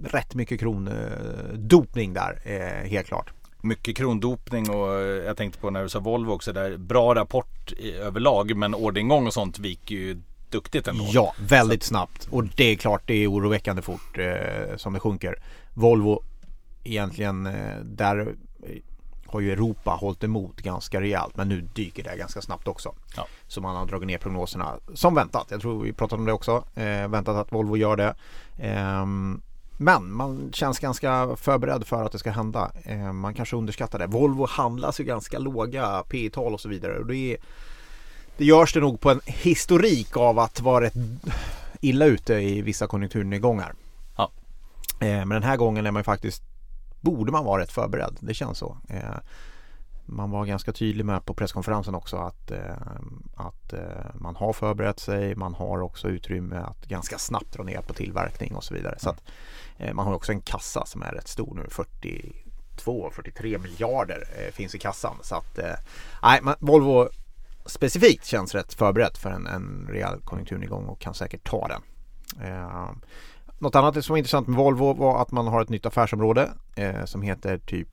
rätt 0.04 0.36
mycket 0.36 0.60
krondopning 0.60 2.14
där 2.14 2.42
eh, 2.44 2.90
helt 2.90 3.08
klart 3.08 3.34
mycket 3.62 3.98
krondopning 3.98 4.70
och 4.70 4.94
eh, 4.94 5.26
jag 5.26 5.38
tänkte 5.38 5.60
på 5.60 5.70
när 5.70 5.84
du 5.84 5.90
sa 5.90 6.00
Volvo 6.00 6.32
också 6.32 6.54
där 6.54 6.78
bra 6.78 7.16
rapport 7.16 7.74
överlag 8.02 8.56
men 8.56 8.76
orderingång 8.76 9.28
och 9.28 9.34
sånt 9.34 9.60
viker 9.60 9.96
ju 9.96 10.22
duktigt 10.52 10.88
ändå. 10.88 11.06
Ja, 11.12 11.34
väldigt 11.40 11.84
Så. 11.84 11.88
snabbt. 11.88 12.28
Och 12.32 12.44
det 12.44 12.64
är 12.64 12.76
klart 12.76 13.02
det 13.06 13.14
är 13.14 13.32
oroväckande 13.32 13.82
fort 13.82 14.18
eh, 14.18 14.78
som 14.78 14.94
det 14.94 15.00
sjunker. 15.00 15.36
Volvo 15.74 16.24
egentligen 16.84 17.46
eh, 17.46 17.78
där 17.84 18.36
har 19.32 19.40
ju 19.40 19.52
Europa 19.52 19.92
hållit 19.92 20.24
emot 20.24 20.62
ganska 20.62 21.02
rejält 21.02 21.38
men 21.38 21.50
nu 21.50 21.62
dyker 21.62 22.04
det 22.04 22.18
ganska 22.18 22.42
snabbt 22.42 22.68
också. 22.68 22.96
Ja. 23.16 23.28
Så 23.48 23.62
man 23.62 23.76
har 23.76 23.86
dragit 23.86 24.08
ner 24.08 24.18
prognoserna 24.18 24.76
som 24.94 25.16
väntat. 25.16 25.48
Jag 25.50 25.62
tror 25.62 25.84
vi 25.84 25.94
pratade 25.94 26.20
om 26.20 26.26
det 26.26 26.34
också. 26.34 26.64
Eh, 26.76 27.08
väntat 27.08 27.36
att 27.36 27.52
Volvo 27.52 27.78
gör 27.78 27.96
det. 27.96 28.16
Eh, 28.58 29.06
men 29.82 30.12
man 30.12 30.50
känns 30.54 30.80
ganska 30.80 31.36
förberedd 31.36 31.88
för 31.88 32.04
att 32.04 32.12
det 32.12 32.20
ska 32.20 32.32
hända. 32.32 32.72
Eh, 32.84 33.14
man 33.14 33.34
kanske 33.34 33.56
underskattar 33.56 34.00
det. 34.00 34.08
Volvo 34.08 34.48
handlas 34.50 35.00
ju 35.00 35.04
ganska 35.04 35.40
låga 35.40 36.04
P 36.10 36.30
tal 36.34 36.54
och 36.54 36.62
så 36.62 36.70
vidare. 36.70 37.00
Och 37.00 37.06
det 37.06 37.16
är 37.16 37.38
det 38.40 38.46
görs 38.46 38.74
det 38.74 38.80
nog 38.80 39.00
på 39.00 39.10
en 39.10 39.22
historik 39.26 40.18
av 40.18 40.40
att 40.40 40.62
vara 40.62 40.86
rätt 40.86 40.94
illa 41.82 42.06
ute 42.06 42.34
i 42.34 42.62
vissa 42.62 42.88
konjunkturnedgångar. 42.88 43.74
Ja. 44.18 44.32
Eh, 45.00 45.08
men 45.08 45.30
den 45.30 45.44
här 45.44 45.58
gången 45.58 45.86
är 45.86 45.92
man 45.92 46.04
faktiskt, 46.04 46.44
borde 47.02 47.32
man 47.32 47.46
vara 47.46 47.62
rätt 47.62 47.72
förberedd. 47.72 48.18
Det 48.20 48.34
känns 48.34 48.58
så. 48.58 48.78
Eh, 48.90 49.18
man 50.06 50.32
var 50.32 50.46
ganska 50.46 50.74
tydlig 50.74 51.06
med 51.06 51.26
på 51.26 51.34
presskonferensen 51.34 51.96
också 51.96 52.18
att, 52.18 52.52
eh, 52.52 52.76
att 53.36 53.74
man 54.14 54.36
har 54.36 54.54
förberett 54.54 55.00
sig. 55.00 55.36
Man 55.36 55.54
har 55.54 55.82
också 55.82 56.08
utrymme 56.08 56.56
att 56.56 56.86
ganska 56.86 57.18
snabbt 57.18 57.54
dra 57.54 57.64
ner 57.64 57.82
på 57.82 57.94
tillverkning 57.94 58.56
och 58.56 58.64
så 58.64 58.74
vidare. 58.74 59.00
Så 59.00 59.10
att, 59.10 59.22
man 59.94 60.06
har 60.08 60.14
också 60.14 60.32
en 60.32 60.42
kassa 60.42 60.86
som 60.86 61.02
är 61.02 61.12
rätt 61.12 61.28
stor 61.28 61.56
nu, 61.56 61.68
42, 61.70 63.12
43 63.14 63.58
miljarder 63.58 64.52
finns 64.52 64.76
i 64.76 64.80
kassan. 64.80 65.16
Så 65.22 65.36
att, 65.36 65.60
nej, 66.24 66.42
Volvo 66.60 67.10
specifikt 67.66 68.26
känns 68.26 68.56
rätt 68.56 68.74
förberett 68.74 69.18
för 69.18 69.30
en, 69.30 69.48
en 69.48 69.88
rejäl 69.90 70.20
konjunkturnedgång 70.24 70.86
och 70.86 71.00
kan 71.00 71.14
säkert 71.14 71.44
ta 71.44 71.68
den. 71.68 71.82
Eh, 72.48 72.92
något 73.60 73.76
annat 73.76 74.06
som 74.06 74.14
var 74.14 74.18
intressant 74.18 74.48
med 74.48 74.58
Volvo 74.58 74.94
var 74.94 75.22
att 75.22 75.32
man 75.32 75.48
har 75.48 75.62
ett 75.62 75.70
nytt 75.70 75.86
affärsområde 75.86 76.50
eh, 76.76 77.06
som 77.06 77.22
heter 77.22 77.58
typ 77.58 77.88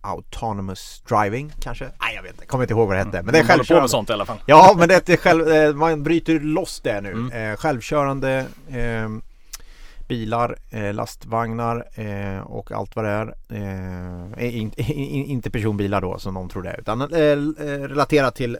Autonomous 0.00 1.02
driving 1.08 1.52
kanske? 1.60 1.84
Nej 1.84 2.14
jag 2.14 2.22
vet 2.22 2.32
inte, 2.32 2.46
kommer 2.46 2.64
inte 2.64 2.74
ihåg 2.74 2.88
vad 2.88 2.96
det 2.96 3.04
hette. 3.04 3.22
Men 3.22 3.32
det 3.32 3.38
är 3.38 3.44
självkörande. 3.44 3.82
med 3.82 3.90
sånt 3.90 4.10
i 4.10 4.12
alla 4.12 4.26
fall. 4.26 4.38
Ja 4.46 4.74
men 4.78 4.88
det 4.88 5.08
är 5.08 5.16
själv, 5.16 5.48
eh, 5.48 5.74
man 5.74 6.02
bryter 6.02 6.40
loss 6.40 6.80
det 6.80 7.00
nu. 7.00 7.12
Mm. 7.12 7.50
Eh, 7.52 7.56
självkörande 7.56 8.46
eh, 8.68 9.08
bilar, 10.08 10.56
eh, 10.70 10.94
lastvagnar 10.94 11.88
eh, 11.94 12.40
och 12.40 12.72
allt 12.72 12.96
vad 12.96 13.04
det 13.04 13.10
är. 13.10 13.34
Eh, 13.48 14.44
in, 14.58 14.72
in, 14.76 15.26
inte 15.26 15.50
personbilar 15.50 16.00
då 16.00 16.18
som 16.18 16.34
någon 16.34 16.48
tror 16.48 16.62
det 16.62 16.70
är 16.70 16.80
utan 16.80 17.08
relaterat 17.88 18.34
till, 18.34 18.58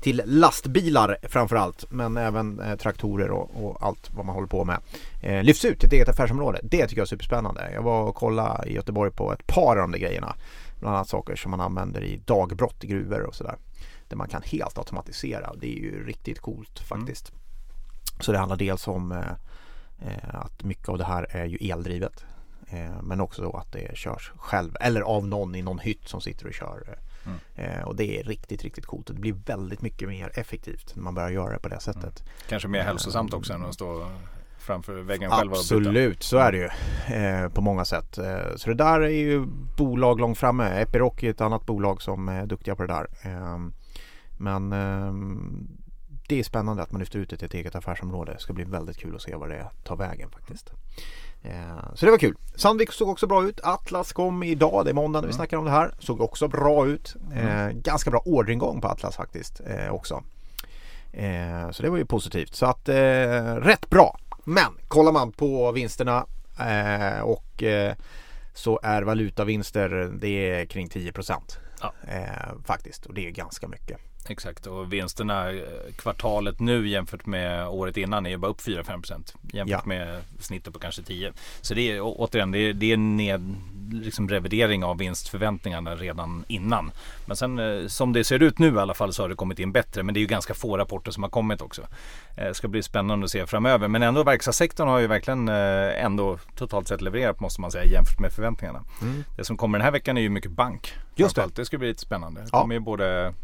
till 0.00 0.22
lastbilar 0.24 1.16
framförallt 1.22 1.84
men 1.90 2.16
även 2.16 2.60
traktorer 2.78 3.30
och, 3.30 3.64
och, 3.64 3.82
allt 3.82 4.10
vad 4.14 4.26
man 4.26 4.34
håller 4.34 4.48
på 4.48 4.64
med. 4.64 4.78
Lyfts 5.44 5.64
ut 5.64 5.78
till 5.78 5.86
ett 5.86 5.92
eget 5.92 6.08
affärsområde. 6.08 6.60
Det 6.62 6.86
tycker 6.86 7.00
jag 7.00 7.04
är 7.04 7.08
superspännande. 7.08 7.70
Jag 7.74 7.82
var 7.82 8.02
och 8.02 8.14
kollade 8.14 8.68
i 8.68 8.74
Göteborg 8.74 9.10
på 9.10 9.32
ett 9.32 9.46
par 9.46 9.76
av 9.76 9.82
de 9.82 9.92
där 9.92 9.98
grejerna. 9.98 10.36
Bland 10.80 10.96
annat 10.96 11.08
saker 11.08 11.36
som 11.36 11.50
man 11.50 11.60
använder 11.60 12.04
i 12.04 12.20
dagbrott 12.24 12.84
i 12.84 12.86
gruvor 12.86 13.22
och 13.22 13.34
sådär. 13.34 13.56
Där 14.08 14.16
man 14.16 14.28
kan 14.28 14.42
helt 14.42 14.78
automatisera. 14.78 15.54
Det 15.60 15.66
är 15.66 15.80
ju 15.80 16.06
riktigt 16.06 16.40
coolt 16.40 16.78
faktiskt. 16.78 17.30
Mm. 17.30 17.40
Så 18.20 18.32
det 18.32 18.38
handlar 18.38 18.56
dels 18.56 18.88
om 18.88 19.24
att 20.22 20.64
mycket 20.64 20.88
av 20.88 20.98
det 20.98 21.04
här 21.04 21.26
är 21.30 21.44
ju 21.44 21.70
eldrivet. 21.70 22.24
Eh, 22.66 23.02
men 23.02 23.20
också 23.20 23.42
då 23.42 23.52
att 23.52 23.72
det 23.72 23.96
körs 23.96 24.32
själv 24.36 24.76
eller 24.80 25.00
av 25.00 25.26
någon 25.26 25.54
i 25.54 25.62
någon 25.62 25.78
hytt 25.78 26.08
som 26.08 26.20
sitter 26.20 26.46
och 26.46 26.54
kör. 26.54 26.98
Mm. 27.56 27.84
Och 27.84 27.96
det 27.96 28.20
är 28.20 28.24
riktigt, 28.24 28.62
riktigt 28.62 28.86
coolt. 28.86 29.06
Det 29.06 29.12
blir 29.12 29.32
väldigt 29.32 29.82
mycket 29.82 30.08
mer 30.08 30.30
effektivt 30.34 30.96
när 30.96 31.02
man 31.02 31.14
börjar 31.14 31.30
göra 31.30 31.52
det 31.52 31.58
på 31.58 31.68
det 31.68 31.80
sättet. 31.80 32.20
Mm. 32.20 32.32
Kanske 32.48 32.68
mer 32.68 32.82
hälsosamt 32.82 33.34
också 33.34 33.52
än 33.52 33.64
att 33.64 33.74
stå 33.74 34.10
framför 34.58 35.02
väggen 35.02 35.30
själv 35.30 35.52
Absolut, 35.52 36.22
så 36.22 36.38
är 36.38 36.52
det 36.52 36.58
ju 36.58 36.68
eh, 37.16 37.48
på 37.48 37.60
många 37.60 37.84
sätt. 37.84 38.18
Eh, 38.18 38.56
så 38.56 38.68
det 38.68 38.74
där 38.74 39.00
är 39.00 39.08
ju 39.08 39.46
bolag 39.76 40.20
långt 40.20 40.38
framme. 40.38 40.64
Epiroc 40.64 41.22
är 41.22 41.30
ett 41.30 41.40
annat 41.40 41.66
bolag 41.66 42.02
som 42.02 42.28
är 42.28 42.46
duktiga 42.46 42.76
på 42.76 42.82
det 42.82 42.92
där. 42.92 43.06
Eh, 43.22 43.58
men 44.38 44.72
ehm, 44.72 45.68
det 46.26 46.38
är 46.38 46.44
spännande 46.44 46.82
att 46.82 46.92
man 46.92 46.98
lyfter 46.98 47.18
ut 47.18 47.30
det 47.30 47.36
till 47.36 47.46
ett 47.46 47.54
eget 47.54 47.74
affärsområde. 47.74 48.32
Det 48.32 48.38
ska 48.38 48.52
bli 48.52 48.64
väldigt 48.64 48.96
kul 48.96 49.16
att 49.16 49.22
se 49.22 49.34
vad 49.34 49.48
det 49.48 49.70
tar 49.84 49.96
vägen 49.96 50.30
faktiskt. 50.30 50.70
Eh, 51.42 51.94
så 51.94 52.06
det 52.06 52.10
var 52.10 52.18
kul. 52.18 52.36
Sandvik 52.54 52.92
såg 52.92 53.08
också 53.08 53.26
bra 53.26 53.44
ut. 53.44 53.60
Atlas 53.62 54.12
kom 54.12 54.42
idag, 54.42 54.84
det 54.84 54.90
är 54.90 54.94
måndag 54.94 55.20
när 55.20 55.26
vi 55.26 55.32
mm. 55.32 55.36
snackar 55.36 55.56
om 55.56 55.64
det 55.64 55.70
här. 55.70 55.94
Såg 55.98 56.20
också 56.20 56.48
bra 56.48 56.86
ut. 56.86 57.16
Mm. 57.32 57.68
Eh, 57.68 57.72
ganska 57.74 58.10
bra 58.10 58.22
orderingång 58.24 58.80
på 58.80 58.88
Atlas 58.88 59.16
faktiskt 59.16 59.60
eh, 59.66 59.94
också. 59.94 60.22
Så 61.72 61.82
det 61.82 61.90
var 61.90 61.96
ju 61.96 62.06
positivt. 62.06 62.54
Så 62.54 62.66
att 62.66 62.88
rätt 62.88 63.90
bra. 63.90 64.18
Men 64.44 64.72
kollar 64.88 65.12
man 65.12 65.32
på 65.32 65.72
vinsterna 65.72 66.26
och 67.22 67.62
så 68.54 68.80
är 68.82 69.02
valutavinster 69.02 70.10
det 70.20 70.50
är 70.50 70.66
kring 70.66 70.88
10 70.88 71.12
ja. 71.80 71.92
faktiskt 72.64 73.06
och 73.06 73.14
det 73.14 73.26
är 73.26 73.30
ganska 73.30 73.68
mycket. 73.68 73.98
Exakt 74.28 74.66
och 74.66 74.92
vinsterna 74.92 75.50
eh, 75.50 75.62
kvartalet 75.96 76.60
nu 76.60 76.88
jämfört 76.88 77.26
med 77.26 77.68
året 77.68 77.96
innan 77.96 78.26
är 78.26 78.30
ju 78.30 78.36
bara 78.36 78.50
upp 78.50 78.60
4-5% 78.60 79.34
jämfört 79.52 79.68
ja. 79.68 79.82
med 79.84 80.22
snittet 80.40 80.72
på 80.72 80.78
kanske 80.78 81.02
10. 81.02 81.32
Så 81.60 81.74
det 81.74 81.90
är 81.90 82.00
återigen 82.02 82.50
det 82.50 82.58
är, 82.58 82.72
det 82.72 82.92
är 82.92 82.96
ned, 82.96 83.54
liksom 83.92 84.28
revidering 84.28 84.84
av 84.84 84.98
vinstförväntningarna 84.98 85.96
redan 85.96 86.44
innan. 86.48 86.90
Men 87.26 87.36
sen 87.36 87.58
eh, 87.58 87.86
som 87.86 88.12
det 88.12 88.24
ser 88.24 88.42
ut 88.42 88.58
nu 88.58 88.74
i 88.74 88.78
alla 88.78 88.94
fall 88.94 89.12
så 89.12 89.22
har 89.22 89.28
det 89.28 89.34
kommit 89.34 89.58
in 89.58 89.72
bättre. 89.72 90.02
Men 90.02 90.14
det 90.14 90.18
är 90.18 90.22
ju 90.22 90.26
ganska 90.26 90.54
få 90.54 90.78
rapporter 90.78 91.10
som 91.10 91.22
har 91.22 91.30
kommit 91.30 91.60
också. 91.60 91.82
Det 92.36 92.46
eh, 92.46 92.52
ska 92.52 92.68
bli 92.68 92.82
spännande 92.82 93.24
att 93.24 93.30
se 93.30 93.46
framöver. 93.46 93.88
Men 93.88 94.02
ändå 94.02 94.22
verkstadssektorn 94.22 94.88
har 94.88 94.98
ju 94.98 95.06
verkligen 95.06 95.48
ändå 95.48 96.38
totalt 96.56 96.88
sett 96.88 97.00
levererat 97.00 97.40
måste 97.40 97.60
man 97.60 97.70
säga 97.70 97.84
jämfört 97.84 98.20
med 98.20 98.32
förväntningarna. 98.32 98.84
Mm. 99.02 99.24
Det 99.36 99.44
som 99.44 99.56
kommer 99.56 99.78
den 99.78 99.84
här 99.84 99.92
veckan 99.92 100.16
är 100.16 100.22
ju 100.22 100.28
mycket 100.28 100.50
bank. 100.50 100.94
Just 101.16 101.36
det. 101.36 101.48
Det 101.54 101.64
ska 101.64 101.78
bli 101.78 101.88
lite 101.88 102.00
spännande. 102.00 102.40
Det 102.40 102.50
kommer 102.50 102.74
ja. 102.74 102.80
ju 102.80 102.84
både 102.84 103.34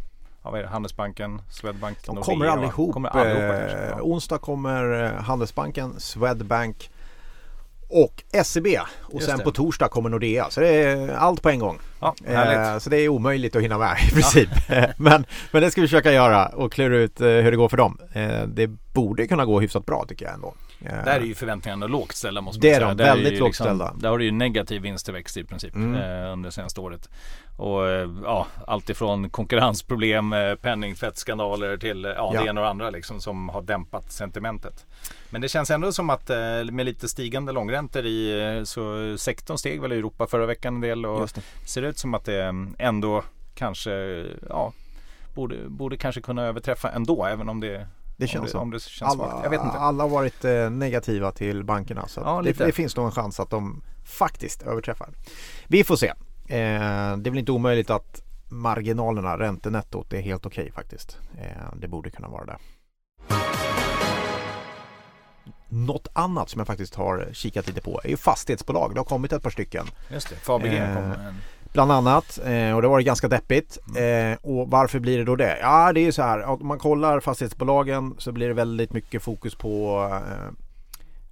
ja, 0.42 0.50
vad 0.50 0.58
är 0.60 0.62
det? 0.64 0.68
Handelsbanken, 0.68 1.42
Swedbank, 1.50 1.98
De 2.06 2.14
Nordea, 2.14 2.24
kommer 2.24 2.46
allihop. 2.46 2.92
Kommer 2.92 3.08
allihopa, 3.08 3.56
eh, 3.56 3.88
ja. 3.90 4.02
Onsdag 4.02 4.38
kommer 4.38 5.04
eh, 5.04 5.22
Handelsbanken, 5.22 6.00
Swedbank 6.00 6.90
och 7.90 8.22
SEB 8.44 8.66
och 9.00 9.14
Just 9.14 9.26
sen 9.26 9.38
det. 9.38 9.44
på 9.44 9.52
torsdag 9.52 9.88
kommer 9.88 10.10
Nordea. 10.10 10.50
Så 10.50 10.60
det 10.60 10.68
är 10.68 11.14
allt 11.14 11.42
på 11.42 11.50
en 11.50 11.58
gång. 11.58 11.78
Ja, 12.00 12.14
eh, 12.26 12.78
så 12.78 12.90
det 12.90 12.96
är 12.96 13.08
omöjligt 13.08 13.56
att 13.56 13.62
hinna 13.62 13.78
med 13.78 13.96
i 14.08 14.10
princip. 14.10 14.48
Ja. 14.68 14.86
men, 14.96 15.26
men 15.52 15.62
det 15.62 15.70
ska 15.70 15.80
vi 15.80 15.86
försöka 15.86 16.12
göra 16.12 16.46
och 16.46 16.72
klura 16.72 16.96
ut 16.96 17.20
eh, 17.20 17.26
hur 17.26 17.50
det 17.50 17.56
går 17.56 17.68
för 17.68 17.76
dem. 17.76 17.98
Eh, 18.12 18.42
det 18.46 18.66
borde 18.92 19.26
kunna 19.26 19.44
gå 19.44 19.60
hyfsat 19.60 19.86
bra 19.86 20.04
tycker 20.08 20.24
jag 20.24 20.34
ändå. 20.34 20.54
Där 20.80 21.20
är 21.20 21.24
ju 21.24 21.34
förväntningarna 21.34 21.86
lågt 21.86 22.12
ställda 22.12 22.40
måste 22.40 22.58
man 22.58 22.70
det 22.70 22.76
säga. 22.76 22.94
Det 22.94 23.04
är 23.04 23.06
de, 23.06 23.22
väldigt 23.22 23.40
lågt 23.40 23.48
liksom, 23.48 23.64
ställda. 23.64 23.94
Där 23.98 24.08
har 24.08 24.18
du 24.18 24.24
ju 24.24 24.30
negativ 24.30 24.82
vinsttillväxt 24.82 25.36
i 25.36 25.44
princip 25.44 25.74
mm. 25.74 25.94
eh, 25.94 26.32
under 26.32 26.50
senaste 26.50 26.80
året. 26.80 27.08
Och 27.56 27.88
eh, 27.88 28.10
ja, 28.24 28.46
alltifrån 28.66 29.30
konkurrensproblem, 29.30 30.32
eh, 30.32 30.54
penningtvättskandaler 30.54 31.76
till 31.76 32.04
eh, 32.04 32.10
ja, 32.10 32.30
ja. 32.34 32.40
det 32.40 32.48
ena 32.48 32.60
och 32.60 32.64
det 32.64 32.70
andra 32.70 32.90
liksom 32.90 33.20
som 33.20 33.48
har 33.48 33.62
dämpat 33.62 34.12
sentimentet. 34.12 34.86
Men 35.30 35.40
det 35.40 35.48
känns 35.48 35.70
ändå 35.70 35.92
som 35.92 36.10
att 36.10 36.28
med 36.70 36.86
lite 36.86 37.08
stigande 37.08 37.52
långräntor 37.52 38.06
i 38.06 38.62
så 38.64 39.14
sektorn 39.18 39.58
steg 39.58 39.80
väl 39.80 39.92
i 39.92 39.96
Europa 39.96 40.26
förra 40.26 40.46
veckan 40.46 40.74
en 40.74 40.80
del 40.80 41.06
och 41.06 41.28
det. 41.34 41.68
ser 41.68 41.82
ut 41.82 41.98
som 41.98 42.14
att 42.14 42.24
det 42.24 42.54
ändå 42.78 43.22
kanske 43.54 44.26
ja, 44.48 44.72
borde, 45.34 45.56
borde 45.68 45.96
kanske 45.96 46.20
kunna 46.20 46.42
överträffa 46.42 46.90
ändå 46.90 47.24
även 47.24 47.48
om 47.48 47.60
det 47.60 47.86
det 48.20 48.26
känns 48.26 48.54
om 48.54 48.58
det, 48.58 48.62
om 48.62 48.70
det 48.70 48.82
känns 48.82 49.12
alla, 49.12 49.30
svagt. 49.30 49.44
Jag 49.44 49.50
vet 49.50 49.64
inte. 49.64 49.78
Alla 49.78 50.04
har 50.04 50.10
varit 50.10 50.44
eh, 50.44 50.70
negativa 50.70 51.32
till 51.32 51.64
bankerna 51.64 52.08
så 52.08 52.20
ja, 52.20 52.42
det, 52.44 52.52
det, 52.52 52.72
finns 52.72 52.96
nog 52.96 53.06
en 53.06 53.12
chans 53.12 53.40
att 53.40 53.50
de 53.50 53.82
faktiskt 54.04 54.62
överträffar. 54.62 55.08
Vi 55.68 55.84
får 55.84 55.96
se. 55.96 56.06
Eh, 56.06 56.16
det 56.46 57.28
är 57.28 57.30
väl 57.30 57.38
inte 57.38 57.52
omöjligt 57.52 57.90
att 57.90 58.22
marginalerna, 58.48 59.38
räntenettot 59.38 60.12
är 60.12 60.20
helt 60.20 60.46
okej 60.46 60.62
okay, 60.62 60.72
faktiskt. 60.72 61.18
Eh, 61.38 61.74
det 61.76 61.88
borde 61.88 62.10
kunna 62.10 62.28
vara 62.28 62.44
det. 62.44 62.56
Något 65.68 66.08
annat 66.12 66.48
som 66.48 66.58
jag 66.58 66.66
faktiskt 66.66 66.94
har 66.94 67.28
kikat 67.32 67.66
lite 67.66 67.80
på 67.80 68.00
är 68.04 68.08
ju 68.08 68.16
fastighetsbolag. 68.16 68.94
Det 68.94 69.00
har 69.00 69.04
kommit 69.04 69.32
ett 69.32 69.42
par 69.42 69.50
stycken. 69.50 69.86
Just 70.08 70.30
det, 70.30 70.36
Fabege 70.36 70.78
eh, 70.78 70.94
kom 70.94 71.34
Bland 71.72 71.92
annat 71.92 72.38
eh, 72.44 72.72
och 72.72 72.82
det 72.82 72.88
var 72.88 73.00
ganska 73.00 73.28
deppigt. 73.28 73.78
Mm. 73.88 74.32
Eh, 74.32 74.38
och 74.42 74.70
varför 74.70 74.98
blir 74.98 75.18
det 75.18 75.24
då 75.24 75.36
det? 75.36 75.58
Ja 75.60 75.92
det 75.92 76.00
är 76.00 76.04
ju 76.04 76.12
så 76.12 76.22
här 76.22 76.44
om 76.44 76.66
man 76.66 76.78
kollar 76.78 77.20
fastighetsbolagen 77.20 78.14
så 78.18 78.32
blir 78.32 78.48
det 78.48 78.54
väldigt 78.54 78.92
mycket 78.92 79.22
fokus 79.22 79.54
på 79.54 80.02
eh, 80.12 80.52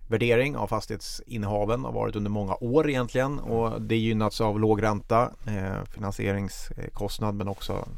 värdering 0.09 0.57
av 0.57 0.67
fastighetsinnehaven 0.67 1.85
har 1.85 1.93
varit 1.93 2.17
under 2.17 2.31
många 2.31 2.55
år 2.55 2.89
egentligen 2.89 3.39
och 3.39 3.83
det 3.83 3.97
gynnats 3.97 4.41
av 4.41 4.61
låg 4.61 4.83
ränta, 4.83 5.31
finansieringskostnad 5.95 7.35
men 7.35 7.49
också 7.49 7.89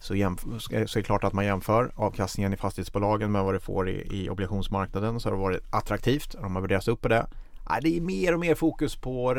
så, 0.00 0.06
så 0.06 0.14
är 0.14 0.94
det 0.94 1.02
klart 1.02 1.24
att 1.24 1.32
man 1.32 1.44
jämför 1.44 1.90
avkastningen 1.94 2.52
i 2.52 2.56
fastighetsbolagen 2.56 3.32
med 3.32 3.44
vad 3.44 3.54
det 3.54 3.60
får 3.60 3.88
i, 3.88 4.08
i 4.10 4.30
obligationsmarknaden 4.30 5.20
så 5.20 5.28
har 5.28 5.36
det 5.36 5.42
varit 5.42 5.62
attraktivt. 5.70 6.32
De 6.32 6.54
har 6.54 6.62
värderats 6.62 6.88
upp 6.88 7.00
på 7.00 7.08
det. 7.08 7.26
det 7.82 7.96
är 7.96 8.00
mer 8.00 8.34
och 8.34 8.40
mer 8.40 8.54
fokus 8.54 8.96
på 8.96 9.34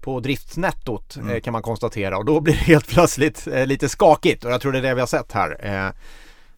på 0.00 0.20
driftsnettot 0.20 1.16
mm. 1.16 1.30
Eh, 1.30 1.40
kan 1.40 1.52
man 1.52 1.62
konstatera 1.62 2.18
och 2.18 2.24
då 2.24 2.40
blir 2.40 2.54
det 2.54 2.60
helt 2.60 2.88
plötsligt 2.88 3.46
eh, 3.46 3.66
lite 3.66 3.88
skakigt 3.88 4.44
och 4.44 4.50
jag 4.50 4.60
tror 4.60 4.72
det 4.72 4.78
är 4.78 4.82
det 4.82 4.94
vi 4.94 5.00
har 5.00 5.06
sett 5.06 5.32
här. 5.32 5.56
Eh, 5.60 5.92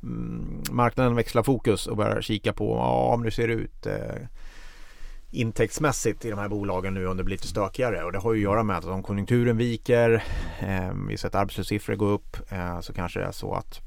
mm, 0.03 0.63
marknaden 0.71 1.15
växlar 1.15 1.43
fokus 1.43 1.87
och 1.87 1.97
börjar 1.97 2.21
kika 2.21 2.53
på 2.53 2.77
ja, 2.77 3.15
om 3.15 3.23
det 3.23 3.31
ser 3.31 3.49
ut 3.49 3.87
intäktsmässigt 5.31 6.25
i 6.25 6.31
de 6.31 6.39
här 6.39 6.49
bolagen 6.49 6.95
nu 6.95 7.07
om 7.07 7.17
det 7.17 7.25
blir 7.25 7.35
lite 7.35 7.49
stökigare 7.49 8.05
och 8.05 8.13
det 8.13 8.19
har 8.19 8.33
ju 8.33 8.39
att 8.39 8.53
göra 8.53 8.63
med 8.63 8.77
att 8.77 8.85
om 8.85 9.03
konjunkturen 9.03 9.57
viker, 9.57 10.25
vi 11.09 11.17
sett 11.17 11.35
arbetslöshetssiffror 11.35 11.95
gå 11.95 12.07
upp 12.07 12.37
så 12.81 12.93
kanske 12.93 13.21
det 13.21 13.27
är 13.27 13.33
så 13.33 13.55
att 13.55 13.81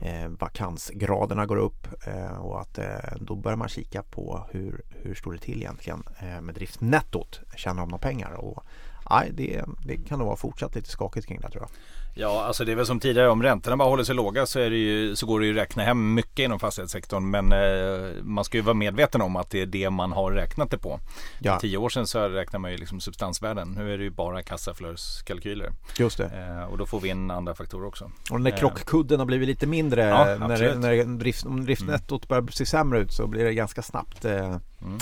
eh, 0.00 0.28
vakansgraderna 0.28 1.46
går 1.46 1.56
upp 1.56 1.88
eh, 2.06 2.36
och 2.36 2.60
att 2.60 2.78
eh, 2.78 3.16
då 3.20 3.36
börjar 3.36 3.56
man 3.56 3.68
kika 3.68 4.02
på 4.02 4.46
hur, 4.50 4.82
hur 4.88 5.14
står 5.14 5.32
det 5.32 5.38
till 5.38 5.62
egentligen 5.62 6.02
eh, 6.18 6.40
med 6.40 6.54
driftnettot. 6.54 7.40
Tjänar 7.56 7.80
de 7.80 7.88
några 7.88 8.02
pengar? 8.02 8.32
Och, 8.32 8.64
nej, 9.10 9.30
det, 9.32 9.64
det 9.86 9.96
kan 9.96 10.18
nog 10.18 10.26
vara 10.26 10.36
fortsatt 10.36 10.74
lite 10.74 10.90
skakigt 10.90 11.26
kring 11.26 11.40
det 11.40 11.50
tror 11.50 11.62
jag. 11.62 11.70
Ja, 12.16 12.44
alltså 12.44 12.64
det 12.64 12.72
är 12.72 12.76
väl 12.76 12.86
som 12.86 13.00
tidigare. 13.00 13.28
Om 13.28 13.42
räntorna 13.42 13.76
bara 13.76 13.88
håller 13.88 14.04
sig 14.04 14.14
låga 14.14 14.46
så, 14.46 14.58
det 14.58 14.76
ju, 14.76 15.16
så 15.16 15.26
går 15.26 15.40
det 15.40 15.46
ju 15.46 15.52
att 15.52 15.58
räkna 15.58 15.82
hem 15.82 16.14
mycket 16.14 16.38
inom 16.38 16.60
fastighetssektorn. 16.60 17.30
Men 17.30 17.52
eh, 17.52 18.22
man 18.22 18.44
ska 18.44 18.56
ju 18.56 18.62
vara 18.62 18.74
medveten 18.74 19.22
om 19.22 19.36
att 19.36 19.50
det 19.50 19.60
är 19.60 19.66
det 19.66 19.90
man 19.90 20.12
har 20.12 20.32
räknat 20.32 20.70
det 20.70 20.78
på. 20.78 21.00
Ja. 21.38 21.52
För 21.52 21.60
tio 21.60 21.76
år 21.76 21.88
sedan 21.88 22.06
så 22.06 22.28
räknar 22.28 22.60
man 22.60 22.70
ju 22.70 22.76
liksom 22.76 23.00
substansvärden. 23.00 23.68
Nu 23.78 23.94
är 23.94 23.98
det 23.98 24.04
ju 24.04 24.10
bara 24.10 24.42
kassaflödeskalkyler. 24.42 25.72
Just 25.98 26.18
det. 26.18 26.24
Eh, 26.24 26.64
och 26.64 26.78
då 26.78 26.86
får 26.86 27.00
vi 27.00 27.08
in 27.08 27.30
andra 27.30 27.54
faktorer 27.54 27.86
också. 27.86 28.04
Och 28.04 28.36
den 28.36 28.44
där 28.44 28.56
krockkudden 28.58 29.18
har 29.18 29.26
blivit 29.26 29.48
lite 29.48 29.66
mindre. 29.66 30.02
Ja, 30.02 30.24
när, 30.24 30.74
när 30.74 31.18
drift, 31.18 31.46
om 31.46 31.64
driftnettot 31.64 32.28
börjar 32.28 32.46
se 32.50 32.66
sämre 32.66 32.98
ut 32.98 33.12
så 33.12 33.26
blir 33.26 33.44
det 33.44 33.54
ganska 33.54 33.82
snabbt. 33.82 34.24
Eh, 34.24 34.56
mm. 34.82 34.98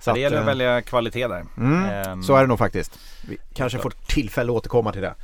Så 0.00 0.12
det 0.12 0.20
gäller 0.20 0.36
att 0.36 0.42
eh, 0.42 0.46
välja 0.46 0.82
kvalitet 0.82 1.28
där. 1.28 1.44
Mm, 1.56 1.84
ehm, 1.84 2.22
så 2.22 2.36
är 2.36 2.40
det 2.40 2.46
nog 2.46 2.58
faktiskt. 2.58 2.98
Vi 3.28 3.38
kanske 3.54 3.78
får 3.78 3.92
tillfälle 4.06 4.52
att 4.52 4.56
återkomma 4.56 4.92
till 4.92 5.02
det. 5.02 5.14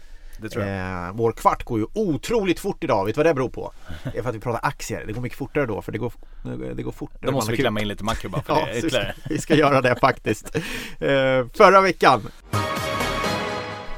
Det 0.42 0.48
tror 0.48 0.64
jag. 0.64 1.06
Eh, 1.06 1.12
vår 1.14 1.32
kvart 1.32 1.64
går 1.64 1.78
ju 1.78 1.86
otroligt 1.94 2.60
fort 2.60 2.84
idag. 2.84 3.04
Vet 3.04 3.14
du 3.14 3.18
vad 3.18 3.26
det 3.26 3.34
beror 3.34 3.48
på? 3.48 3.72
Det 4.12 4.18
är 4.18 4.22
för 4.22 4.28
att 4.30 4.36
vi 4.36 4.40
pratar 4.40 4.68
aktier. 4.68 5.04
Det 5.06 5.12
går 5.12 5.22
mycket 5.22 5.38
fortare 5.38 5.66
då 5.66 5.82
för 5.82 5.92
det 5.92 5.98
går, 5.98 6.12
det 6.74 6.82
går 6.82 6.92
fortare. 6.92 7.18
Då 7.22 7.32
måste 7.32 7.52
vi 7.52 7.56
klämma 7.58 7.80
in 7.80 7.88
lite 7.88 8.04
makro 8.04 8.30
bara 8.30 8.42
för 8.42 8.54
ja, 8.54 8.66
det 8.72 8.78
ytterligare. 8.78 9.14
Vi 9.28 9.38
ska 9.38 9.54
göra 9.54 9.80
det 9.80 9.96
faktiskt. 10.00 10.56
Eh, 10.56 11.46
förra 11.54 11.80
veckan. 11.80 12.22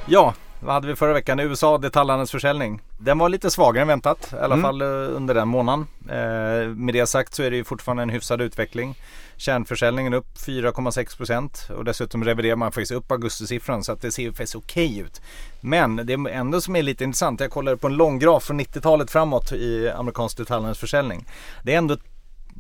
Ja, 0.07 0.35
vad 0.65 0.75
hade 0.75 0.87
vi 0.87 0.97
förra 0.97 1.13
veckan? 1.13 1.41
USA 1.41 1.79
detaljhandelsförsäljning. 1.79 2.81
Den 2.99 3.19
var 3.19 3.29
lite 3.29 3.51
svagare 3.51 3.83
än 3.83 3.89
väntat. 3.89 4.33
I 4.33 4.37
alla 4.37 4.55
mm. 4.55 4.63
fall 4.63 4.83
eh, 4.83 5.17
under 5.17 5.35
den 5.35 5.49
månaden. 5.49 5.87
Eh, 6.09 6.69
med 6.69 6.95
det 6.95 7.07
sagt 7.07 7.35
så 7.35 7.43
är 7.43 7.51
det 7.51 7.57
ju 7.57 7.65
fortfarande 7.65 8.03
en 8.03 8.09
hyfsad 8.09 8.41
utveckling. 8.41 8.95
Kärnförsäljningen 9.37 10.15
upp 10.15 10.27
4,6 10.47 11.17
procent 11.17 11.69
och 11.77 11.85
dessutom 11.85 12.25
reviderar 12.25 12.57
man 12.57 12.73
faktiskt 12.73 12.93
upp 12.93 13.13
augustisiffran 13.13 13.85
så 13.85 13.93
att 13.93 14.01
det 14.01 14.13
ser 14.13 14.31
faktiskt 14.31 14.57
okej 14.57 14.87
okay 14.87 15.01
ut. 15.01 15.23
Men 15.61 15.97
det 15.97 16.31
ändå 16.31 16.61
som 16.61 16.77
är 16.77 16.83
lite 16.83 17.05
intressant, 17.05 17.41
jag 17.41 17.51
kollade 17.51 17.77
på 17.77 17.87
en 17.87 17.97
lång 17.97 18.19
graf 18.19 18.45
från 18.45 18.61
90-talet 18.61 19.11
framåt 19.11 19.53
i 19.53 19.91
amerikansk 19.91 20.37
detaljhandelsförsäljning. 20.37 21.27
Det 21.63 21.75
är 21.75 21.79
ändå 21.79 21.97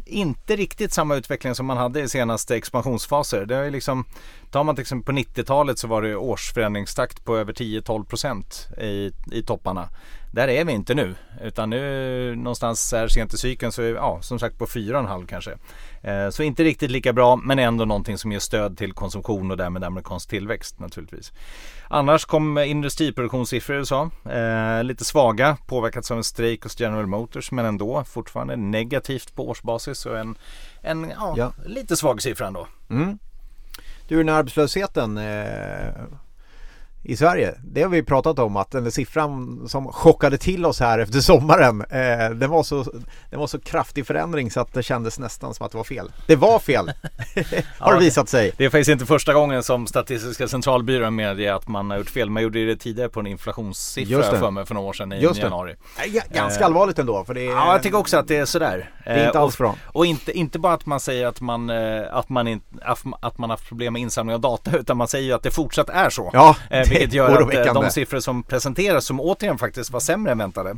inte 0.06 0.56
riktigt 0.56 0.92
samma 0.92 1.16
utveckling 1.16 1.54
som 1.54 1.66
man 1.66 1.76
hade 1.76 2.00
i 2.00 2.08
senaste 2.08 2.56
expansionsfaser. 2.56 3.46
Det 3.46 3.56
är 3.56 3.70
liksom, 3.70 4.04
tar 4.50 4.64
man 4.64 4.74
till 4.74 4.82
exempel 4.82 5.14
på 5.14 5.20
90-talet 5.20 5.78
så 5.78 5.88
var 5.88 6.02
det 6.02 6.16
årsförändringstakt 6.16 7.24
på 7.24 7.36
över 7.36 7.52
10-12% 7.52 8.80
i, 8.80 9.12
i 9.32 9.42
topparna. 9.42 9.88
Där 10.34 10.48
är 10.48 10.64
vi 10.64 10.72
inte 10.72 10.94
nu 10.94 11.14
utan 11.42 11.70
nu 11.70 12.36
någonstans 12.36 12.92
här 12.92 13.08
sent 13.08 13.34
i 13.34 13.38
cykeln 13.38 13.72
så 13.72 13.82
är 13.82 13.86
vi 13.86 13.92
ja, 13.92 14.18
som 14.22 14.38
sagt 14.38 14.58
på 14.58 14.66
4,5 14.66 15.26
kanske. 15.26 15.58
Eh, 16.02 16.30
så 16.30 16.42
inte 16.42 16.64
riktigt 16.64 16.90
lika 16.90 17.12
bra 17.12 17.36
men 17.36 17.58
ändå 17.58 17.84
någonting 17.84 18.18
som 18.18 18.32
ger 18.32 18.38
stöd 18.38 18.78
till 18.78 18.92
konsumtion 18.92 19.50
och 19.50 19.56
därmed 19.56 19.84
amerikansk 19.84 20.28
tillväxt 20.28 20.80
naturligtvis. 20.80 21.32
Annars 21.88 22.24
kom 22.24 22.58
industriproduktionssiffror 22.58 23.76
i 23.76 23.78
USA. 23.78 24.10
Eh, 24.30 24.84
lite 24.84 25.04
svaga, 25.04 25.56
påverkats 25.66 26.10
av 26.10 26.16
en 26.16 26.24
strejk 26.24 26.62
hos 26.62 26.80
General 26.80 27.06
Motors 27.06 27.52
men 27.52 27.64
ändå 27.64 28.04
fortfarande 28.04 28.56
negativt 28.56 29.34
på 29.34 29.48
årsbasis 29.48 30.06
och 30.06 30.18
en, 30.18 30.38
en 30.82 31.12
ja, 31.16 31.34
ja. 31.36 31.52
lite 31.66 31.96
svag 31.96 32.22
siffra 32.22 32.46
ändå. 32.46 32.66
Mm. 32.90 33.18
Du, 34.08 34.16
den 34.16 34.28
arbetslösheten 34.28 35.18
eh, 35.18 35.88
i 37.04 37.16
Sverige. 37.16 37.54
Det 37.64 37.82
har 37.82 37.88
vi 37.88 38.02
pratat 38.02 38.38
om 38.38 38.56
att 38.56 38.70
den 38.70 38.92
siffran 38.92 39.64
som 39.68 39.92
chockade 39.92 40.38
till 40.38 40.66
oss 40.66 40.80
här 40.80 40.98
efter 40.98 41.20
sommaren 41.20 41.80
eh, 41.80 42.30
den, 42.30 42.50
var 42.50 42.62
så, 42.62 42.84
den 43.30 43.40
var 43.40 43.46
så 43.46 43.60
kraftig 43.60 44.06
förändring 44.06 44.50
så 44.50 44.60
att 44.60 44.72
det 44.72 44.82
kändes 44.82 45.18
nästan 45.18 45.54
som 45.54 45.66
att 45.66 45.72
det 45.72 45.78
var 45.78 45.84
fel. 45.84 46.12
Det 46.26 46.36
var 46.36 46.58
fel 46.58 46.92
har 47.78 47.94
det 47.94 48.00
visat 48.00 48.28
sig. 48.28 48.52
Det 48.56 48.64
är 48.64 48.70
faktiskt 48.70 48.90
inte 48.90 49.06
första 49.06 49.34
gången 49.34 49.62
som 49.62 49.86
Statistiska 49.86 50.48
centralbyrån 50.48 51.14
medger 51.14 51.52
att 51.52 51.68
man 51.68 51.90
har 51.90 51.98
gjort 51.98 52.10
fel. 52.10 52.30
Man 52.30 52.42
gjorde 52.42 52.66
det 52.66 52.76
tidigare 52.76 53.08
på 53.08 53.20
en 53.20 53.26
inflationssiffra 53.26 54.22
för 54.22 54.50
mig 54.50 54.66
för 54.66 54.74
några 54.74 54.88
år 54.88 54.92
sedan 54.92 55.12
i 55.12 55.20
Just 55.20 55.42
januari. 55.42 55.76
Ganska 56.34 56.60
eh, 56.60 56.66
allvarligt 56.66 56.98
ändå. 56.98 57.24
För 57.24 57.34
det 57.34 57.46
är, 57.46 57.50
ja, 57.50 57.72
jag 57.72 57.82
tycker 57.82 57.98
också 57.98 58.16
att 58.16 58.28
det 58.28 58.36
är 58.36 58.44
sådär. 58.44 58.90
Det 59.04 59.10
är 59.10 59.26
inte 59.26 59.38
eh, 59.38 59.42
alls 59.42 59.58
bra. 59.58 59.76
Och, 59.86 59.96
och 59.96 60.06
inte, 60.06 60.38
inte 60.38 60.58
bara 60.58 60.72
att 60.72 60.86
man 60.86 61.00
säger 61.00 61.26
att 61.26 61.40
man, 61.40 61.70
eh, 61.70 62.02
att 62.10 62.28
man, 62.28 62.48
in, 62.48 62.60
att 63.20 63.38
man 63.38 63.50
haft 63.50 63.68
problem 63.68 63.92
med 63.92 64.02
insamling 64.02 64.34
av 64.34 64.40
data 64.40 64.76
utan 64.78 64.96
man 64.96 65.08
säger 65.08 65.24
ju 65.24 65.32
att 65.32 65.42
det 65.42 65.50
fortsatt 65.50 65.88
är 65.88 66.10
så. 66.10 66.30
Ja, 66.32 66.56
vilket 66.98 67.14
gör 67.14 67.42
att 67.42 67.66
eh, 67.66 67.74
de 67.74 67.90
siffror 67.90 68.20
som 68.20 68.42
presenteras 68.42 69.04
som 69.04 69.20
återigen 69.20 69.58
faktiskt 69.58 69.90
var 69.90 70.00
sämre 70.00 70.32
än 70.32 70.38
väntade. 70.38 70.70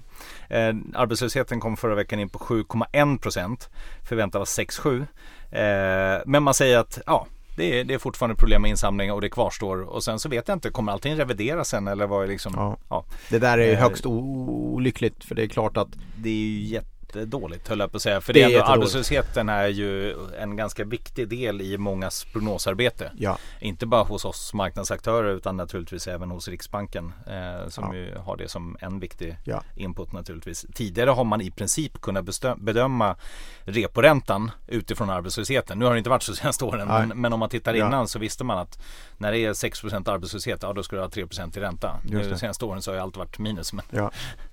Eh, 0.48 0.74
arbetslösheten 0.94 1.60
kom 1.60 1.76
förra 1.76 1.94
veckan 1.94 2.20
in 2.20 2.28
på 2.28 2.38
7,1 2.38 3.18
procent. 3.18 3.70
Förväntat 4.08 4.38
var 4.38 4.44
6,7. 4.44 5.06
Eh, 5.50 6.22
men 6.26 6.42
man 6.42 6.54
säger 6.54 6.78
att 6.78 6.98
ja, 7.06 7.26
det 7.56 7.80
är, 7.80 7.84
det 7.84 7.94
är 7.94 7.98
fortfarande 7.98 8.36
problem 8.36 8.62
med 8.62 8.68
insamling 8.68 9.12
och 9.12 9.20
det 9.20 9.28
kvarstår. 9.28 9.80
Och 9.80 10.04
sen 10.04 10.18
så 10.18 10.28
vet 10.28 10.48
jag 10.48 10.56
inte, 10.56 10.70
kommer 10.70 10.92
allting 10.92 11.16
revideras 11.16 11.68
sen 11.68 11.88
eller 11.88 12.06
vad 12.06 12.24
är 12.24 12.28
liksom? 12.28 12.52
Ja. 12.56 12.76
ja. 12.88 13.04
Det 13.30 13.38
där 13.38 13.58
är 13.58 13.74
högst 13.74 14.06
olyckligt 14.06 15.24
för 15.24 15.34
det 15.34 15.42
är 15.42 15.48
klart 15.48 15.76
att 15.76 15.88
Det 16.16 16.28
är 16.28 16.34
ju 16.34 16.64
jätte 16.64 16.95
jättedåligt 17.16 17.68
höll 17.68 17.80
jag 17.80 17.90
på 17.90 17.96
att 17.96 18.02
säga. 18.02 18.20
För 18.20 18.32
det, 18.32 18.42
är 18.42 18.46
ändå, 18.46 18.62
arbetslösheten 18.62 19.48
är 19.48 19.68
ju 19.68 20.14
en 20.38 20.56
ganska 20.56 20.84
viktig 20.84 21.28
del 21.28 21.60
i 21.60 21.78
mångas 21.78 22.24
prognosarbete. 22.24 23.10
Ja. 23.18 23.38
Inte 23.60 23.86
bara 23.86 24.02
hos 24.02 24.24
oss 24.24 24.54
marknadsaktörer 24.54 25.34
utan 25.34 25.56
naturligtvis 25.56 26.06
även 26.06 26.30
hos 26.30 26.48
Riksbanken. 26.48 27.12
Eh, 27.26 27.68
som 27.68 27.84
ja. 27.84 27.94
ju 27.94 28.16
har 28.18 28.36
det 28.36 28.48
som 28.48 28.76
en 28.80 29.00
viktig 29.00 29.36
ja. 29.44 29.62
input 29.76 30.12
naturligtvis. 30.12 30.66
Tidigare 30.74 31.10
har 31.10 31.24
man 31.24 31.40
i 31.40 31.50
princip 31.50 32.00
kunnat 32.00 32.24
bedöma 32.56 33.16
reporäntan 33.64 34.50
utifrån 34.66 35.10
arbetslösheten. 35.10 35.78
Nu 35.78 35.84
har 35.84 35.92
det 35.92 35.98
inte 35.98 36.10
varit 36.10 36.22
så 36.22 36.34
senaste 36.34 36.64
åren. 36.64 36.88
Men, 36.88 37.20
men, 37.20 37.32
om 37.32 37.40
man 37.40 37.48
tittar 37.48 37.74
innan 37.74 38.08
så 38.08 38.18
visste 38.18 38.44
man 38.44 38.58
att 38.58 38.78
när 39.18 39.32
det 39.32 39.38
är 39.38 39.52
6% 39.52 40.10
arbetslöshet, 40.10 40.62
ja 40.62 40.72
då 40.72 40.82
ska 40.82 40.96
du 40.96 41.02
ha 41.02 41.08
3 41.08 41.26
i 41.56 41.60
ränta. 41.60 41.96
Nu 42.04 42.30
de 42.30 42.38
senaste 42.38 42.64
åren 42.64 42.82
så 42.82 42.90
har 42.90 42.96
det 42.96 43.02
alltid 43.02 43.18
varit 43.18 43.38
minus. 43.38 43.72
Men, 43.72 43.84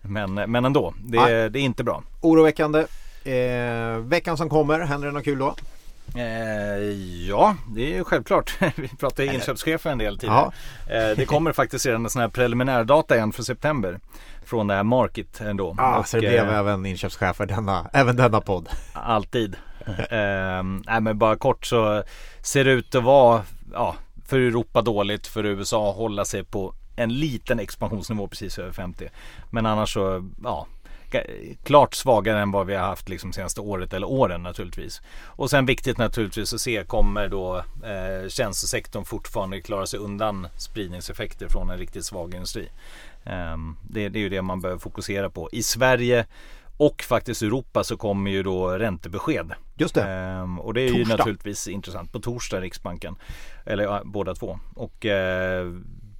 men, 0.01 0.33
men 0.51 0.65
ändå, 0.65 0.93
det, 0.97 1.49
det 1.49 1.59
är 1.59 1.63
inte 1.63 1.83
bra. 1.83 2.03
Oroväckande. 2.23 2.85
Eh, 3.23 3.97
veckan 3.97 4.37
som 4.37 4.49
kommer, 4.49 4.79
händer 4.79 5.07
det 5.07 5.13
något 5.13 5.23
kul 5.23 5.39
då? 5.39 5.55
Eh, 6.15 6.23
ja, 7.27 7.55
det 7.75 7.81
är 7.81 7.95
ju 7.95 8.03
självklart. 8.03 8.57
Vi 8.75 8.87
pratade 8.87 9.33
inköpschefer 9.33 9.89
en 9.89 9.97
del 9.97 10.17
tidigare. 10.17 10.51
Eh, 10.89 11.17
det 11.17 11.25
kommer 11.25 11.51
faktiskt 11.61 11.85
redan 11.85 12.03
en 12.03 12.09
sån 12.09 12.21
här 12.21 12.29
preliminärdata 12.29 13.15
igen 13.15 13.31
för 13.31 13.43
september. 13.43 13.99
Från 14.45 14.67
det 14.67 14.73
här 14.73 14.83
Market 14.83 15.41
ändå. 15.41 15.75
Ja, 15.77 15.99
och, 15.99 16.07
så 16.07 16.17
det 16.17 16.21
blev 16.21 16.49
eh, 16.49 16.57
även 16.57 16.85
inköpschefer 16.85 17.45
denna, 17.45 17.89
även 17.93 18.15
denna 18.15 18.41
podd. 18.41 18.69
Alltid. 18.93 19.55
eh, 20.09 20.63
nej 20.85 21.01
men 21.01 21.17
bara 21.17 21.35
kort 21.35 21.65
så 21.65 22.03
ser 22.41 22.65
det 22.65 22.71
ut 22.71 22.95
att 22.95 23.03
vara 23.03 23.43
ja, 23.73 23.95
för 24.25 24.39
Europa 24.39 24.81
dåligt, 24.81 25.27
för 25.27 25.45
USA 25.45 25.91
hålla 25.91 26.25
sig 26.25 26.43
på 26.43 26.73
en 26.95 27.13
liten 27.13 27.59
expansionsnivå 27.59 28.27
precis 28.27 28.59
över 28.59 28.71
50. 28.71 29.09
Men 29.49 29.65
annars 29.65 29.93
så, 29.93 30.29
ja 30.43 30.67
klart 31.63 31.93
svagare 31.93 32.41
än 32.41 32.51
vad 32.51 32.67
vi 32.67 32.75
har 32.75 32.87
haft 32.87 33.09
liksom 33.09 33.33
senaste 33.33 33.61
året 33.61 33.93
eller 33.93 34.07
åren 34.07 34.43
naturligtvis. 34.43 35.01
Och 35.25 35.49
sen 35.49 35.65
viktigt 35.65 35.97
naturligtvis 35.97 36.53
att 36.53 36.61
se 36.61 36.83
kommer 36.83 37.27
då 37.27 37.57
eh, 37.57 38.29
tjänstesektorn 38.29 39.05
fortfarande 39.05 39.61
klara 39.61 39.85
sig 39.85 39.99
undan 39.99 40.47
spridningseffekter 40.57 41.47
från 41.47 41.69
en 41.69 41.77
riktigt 41.77 42.05
svag 42.05 42.33
industri. 42.33 42.69
Eh, 43.23 43.57
det, 43.89 44.09
det 44.09 44.19
är 44.19 44.23
ju 44.23 44.29
det 44.29 44.41
man 44.41 44.61
behöver 44.61 44.79
fokusera 44.79 45.29
på. 45.29 45.49
I 45.51 45.63
Sverige 45.63 46.25
och 46.77 47.01
faktiskt 47.03 47.41
Europa 47.41 47.83
så 47.83 47.97
kommer 47.97 48.31
ju 48.31 48.43
då 48.43 48.69
räntebesked. 48.69 49.53
Just 49.77 49.95
det. 49.95 50.03
Ehm, 50.03 50.59
och 50.59 50.73
det 50.73 50.81
är 50.81 50.87
torsdag. 50.87 51.11
ju 51.11 51.17
naturligtvis 51.17 51.67
intressant. 51.67 52.11
På 52.11 52.19
torsdag 52.19 52.61
Riksbanken. 52.61 53.15
Eller 53.65 53.83
ja, 53.83 54.01
båda 54.05 54.35
två. 54.35 54.59
Och 54.75 55.05
eh, 55.05 55.71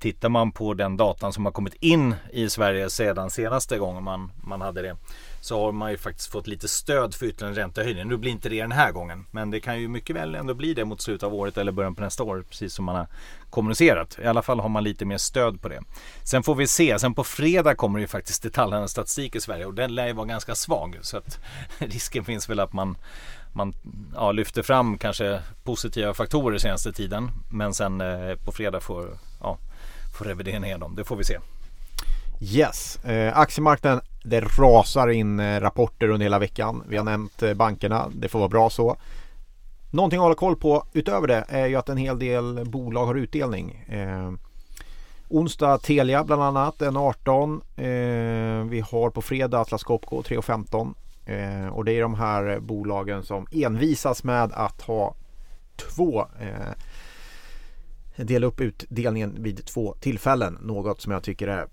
Tittar 0.03 0.29
man 0.29 0.51
på 0.51 0.73
den 0.73 0.97
datan 0.97 1.33
som 1.33 1.45
har 1.45 1.51
kommit 1.51 1.73
in 1.79 2.15
i 2.31 2.49
Sverige 2.49 2.89
sedan 2.89 3.29
senaste 3.29 3.77
gången 3.77 4.03
man, 4.03 4.31
man 4.43 4.61
hade 4.61 4.81
det 4.81 4.95
så 5.41 5.65
har 5.65 5.71
man 5.71 5.91
ju 5.91 5.97
faktiskt 5.97 6.31
fått 6.31 6.47
lite 6.47 6.67
stöd 6.67 7.15
för 7.15 7.25
ytterligare 7.25 7.63
räntehöjning. 7.63 8.07
Nu 8.07 8.17
blir 8.17 8.31
inte 8.31 8.49
det 8.49 8.61
den 8.61 8.71
här 8.71 8.91
gången 8.91 9.25
men 9.31 9.51
det 9.51 9.59
kan 9.59 9.81
ju 9.81 9.87
mycket 9.87 10.15
väl 10.15 10.35
ändå 10.35 10.53
bli 10.53 10.73
det 10.73 10.85
mot 10.85 11.01
slutet 11.01 11.23
av 11.23 11.33
året 11.33 11.57
eller 11.57 11.71
början 11.71 11.95
på 11.95 12.01
nästa 12.01 12.23
år 12.23 12.45
precis 12.49 12.73
som 12.73 12.85
man 12.85 12.95
har 12.95 13.07
kommunicerat. 13.49 14.19
I 14.23 14.25
alla 14.25 14.41
fall 14.41 14.59
har 14.59 14.69
man 14.69 14.83
lite 14.83 15.05
mer 15.05 15.17
stöd 15.17 15.61
på 15.61 15.69
det. 15.69 15.81
Sen 16.23 16.43
får 16.43 16.55
vi 16.55 16.67
se. 16.67 16.99
Sen 16.99 17.13
på 17.13 17.23
fredag 17.23 17.75
kommer 17.75 17.99
det 17.99 18.01
ju 18.01 18.07
faktiskt 18.07 18.43
detaljhandelsstatistik 18.43 19.35
i 19.35 19.41
Sverige 19.41 19.65
och 19.65 19.73
den 19.73 19.95
lär 19.95 20.07
ju 20.07 20.13
vara 20.13 20.27
ganska 20.27 20.55
svag 20.55 20.97
så 21.01 21.17
att 21.17 21.39
risken 21.77 22.25
finns 22.25 22.49
väl 22.49 22.59
att 22.59 22.73
man 22.73 22.97
man 23.53 23.73
ja, 24.15 24.31
lyfter 24.31 24.61
fram 24.61 24.97
kanske 24.97 25.41
positiva 25.63 26.13
faktorer 26.13 26.57
senaste 26.57 26.93
tiden 26.93 27.31
men 27.51 27.73
sen 27.73 28.01
eh, 28.01 28.35
på 28.35 28.51
fredag 28.51 28.79
får 28.79 29.17
ja, 29.41 29.57
får 30.13 30.26
revidera 30.26 30.60
ner 30.60 30.78
dem. 30.78 30.95
Det 30.95 31.04
får 31.04 31.15
vi 31.15 31.23
se. 31.23 31.38
Yes, 32.41 33.06
eh, 33.06 33.38
aktiemarknaden 33.38 34.02
det 34.23 34.41
rasar 34.41 35.08
in 35.08 35.39
eh, 35.39 35.60
rapporter 35.60 36.10
under 36.10 36.26
hela 36.26 36.39
veckan. 36.39 36.84
Vi 36.88 36.97
har 36.97 37.04
nämnt 37.04 37.43
eh, 37.43 37.54
bankerna, 37.54 38.10
det 38.15 38.30
får 38.30 38.39
vara 38.39 38.49
bra 38.49 38.69
så. 38.69 38.95
Någonting 39.91 40.17
att 40.17 40.23
hålla 40.23 40.36
koll 40.36 40.56
på 40.56 40.86
utöver 40.93 41.28
det 41.28 41.45
är 41.47 41.67
ju 41.67 41.76
att 41.76 41.89
en 41.89 41.97
hel 41.97 42.19
del 42.19 42.65
bolag 42.65 43.06
har 43.06 43.15
utdelning. 43.15 43.86
Eh, 43.88 44.32
onsdag 45.30 45.78
Telia 45.78 46.23
bland 46.23 46.43
annat, 46.43 46.82
en 46.82 46.97
18. 46.97 47.62
Eh, 47.76 47.86
vi 48.69 48.84
har 48.91 49.10
på 49.10 49.21
fredag 49.21 49.60
Atlas 49.60 49.84
Copco 49.84 50.21
3.15. 50.21 50.93
Eh, 51.26 51.67
och 51.67 51.86
det 51.86 51.93
är 51.93 52.02
de 52.02 52.15
här 52.15 52.60
bolagen 52.60 53.23
som 53.23 53.47
envisas 53.52 54.23
med 54.23 54.52
att 54.54 54.82
ha 54.82 55.15
två 55.76 56.21
eh, 56.21 56.73
dela 58.15 58.47
upp 58.47 58.62
utdelningen 58.62 59.43
vid 59.43 59.65
två 59.65 59.95
tillfällen. 59.99 60.58
Något 60.62 61.02
som 61.02 61.12
jag 61.12 61.23
tycker 61.23 61.47
är 61.47 61.67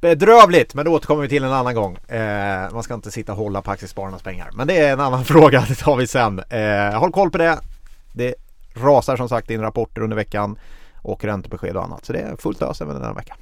bedrövligt. 0.00 0.74
Men 0.74 0.84
det 0.84 0.90
återkommer 0.90 1.22
vi 1.22 1.28
till 1.28 1.44
en 1.44 1.52
annan 1.52 1.74
gång. 1.74 1.96
Eh, 1.96 2.72
man 2.72 2.82
ska 2.82 2.94
inte 2.94 3.10
sitta 3.10 3.32
och 3.32 3.38
hålla 3.38 3.62
på 3.62 3.70
aktiespararnas 3.70 4.22
pengar. 4.22 4.50
Men 4.54 4.66
det 4.66 4.78
är 4.78 4.92
en 4.92 5.00
annan 5.00 5.24
fråga, 5.34 5.64
det 5.68 5.74
tar 5.74 5.96
vi 5.96 6.06
sen. 6.06 6.38
Eh, 6.38 6.98
håll 6.98 7.12
koll 7.12 7.30
på 7.30 7.38
det. 7.38 7.58
Det 8.12 8.34
rasar 8.74 9.16
som 9.16 9.28
sagt 9.28 9.50
in 9.50 9.60
rapporter 9.60 10.02
under 10.02 10.16
veckan 10.16 10.58
och 11.02 11.24
räntebesked 11.24 11.76
och 11.76 11.84
annat. 11.84 12.04
Så 12.04 12.12
det 12.12 12.18
är 12.18 12.36
fullt 12.36 12.62
ös 12.62 12.80
även 12.80 12.94
den 12.94 13.04
här 13.04 13.14
veckan. 13.14 13.36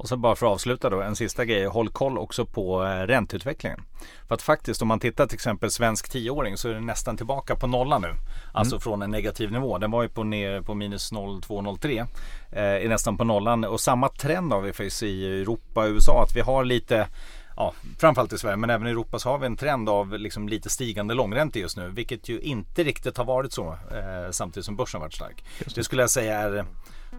Och 0.00 0.08
så 0.08 0.16
bara 0.16 0.36
för 0.36 0.46
att 0.46 0.52
avsluta 0.52 0.90
då, 0.90 1.02
en 1.02 1.16
sista 1.16 1.44
grej. 1.44 1.64
Håll 1.64 1.88
koll 1.88 2.18
också 2.18 2.46
på 2.46 2.84
eh, 2.84 2.88
ränteutvecklingen. 2.88 3.82
För 4.28 4.34
att 4.34 4.42
faktiskt 4.42 4.82
om 4.82 4.88
man 4.88 5.00
tittar 5.00 5.26
till 5.26 5.34
exempel 5.34 5.70
svensk 5.70 6.08
tioåring 6.08 6.56
så 6.56 6.68
är 6.68 6.72
den 6.72 6.86
nästan 6.86 7.16
tillbaka 7.16 7.56
på 7.56 7.66
nollan 7.66 8.02
nu. 8.02 8.14
Alltså 8.52 8.74
mm. 8.74 8.80
från 8.80 9.02
en 9.02 9.10
negativ 9.10 9.52
nivå. 9.52 9.78
Den 9.78 9.90
var 9.90 10.02
ju 10.02 10.08
på, 10.08 10.24
ner 10.24 10.60
på 10.60 10.74
minus 10.74 11.12
0,203. 11.12 12.06
Eh, 12.52 12.62
är 12.62 12.88
nästan 12.88 13.16
på 13.16 13.24
nollan. 13.24 13.64
Och 13.64 13.80
samma 13.80 14.08
trend 14.08 14.52
har 14.52 14.60
vi 14.60 14.72
faktiskt 14.72 15.02
i 15.02 15.40
Europa 15.40 15.80
och 15.80 15.90
USA. 15.90 16.22
Att 16.22 16.36
vi 16.36 16.40
har 16.40 16.64
lite 16.64 17.08
ja, 17.56 17.74
framförallt 17.98 18.32
i 18.32 18.38
Sverige 18.38 18.56
men 18.56 18.70
även 18.70 18.86
i 18.86 18.90
Europa 18.90 19.18
så 19.18 19.28
har 19.28 19.38
vi 19.38 19.46
en 19.46 19.56
trend 19.56 19.88
av 19.88 20.18
liksom 20.18 20.48
lite 20.48 20.70
stigande 20.70 21.14
långräntor 21.14 21.62
just 21.62 21.76
nu. 21.76 21.88
Vilket 21.88 22.28
ju 22.28 22.40
inte 22.40 22.84
riktigt 22.84 23.16
har 23.16 23.24
varit 23.24 23.52
så 23.52 23.68
eh, 23.68 24.30
samtidigt 24.30 24.64
som 24.64 24.76
börsen 24.76 25.00
varit 25.00 25.14
stark. 25.14 25.44
Det. 25.58 25.74
det 25.74 25.84
skulle 25.84 26.02
jag 26.02 26.10
säga 26.10 26.38
är 26.38 26.64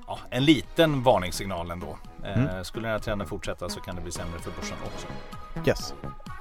ja, 0.07 0.19
en 0.29 0.45
liten 0.45 1.03
varningssignal 1.03 1.71
ändå. 1.71 1.97
Eh, 2.23 2.43
mm. 2.43 2.63
skulle 2.63 2.87
den 2.87 2.91
här 2.91 2.99
trenden 2.99 3.27
fortsätta 3.27 3.69
så 3.69 3.79
kan 3.79 3.95
det 3.95 4.01
bli 4.01 4.11
sämre 4.11 4.39
för 4.39 4.51
börsen 4.51 4.77
också. 4.85 5.07
Yes. 5.69 5.93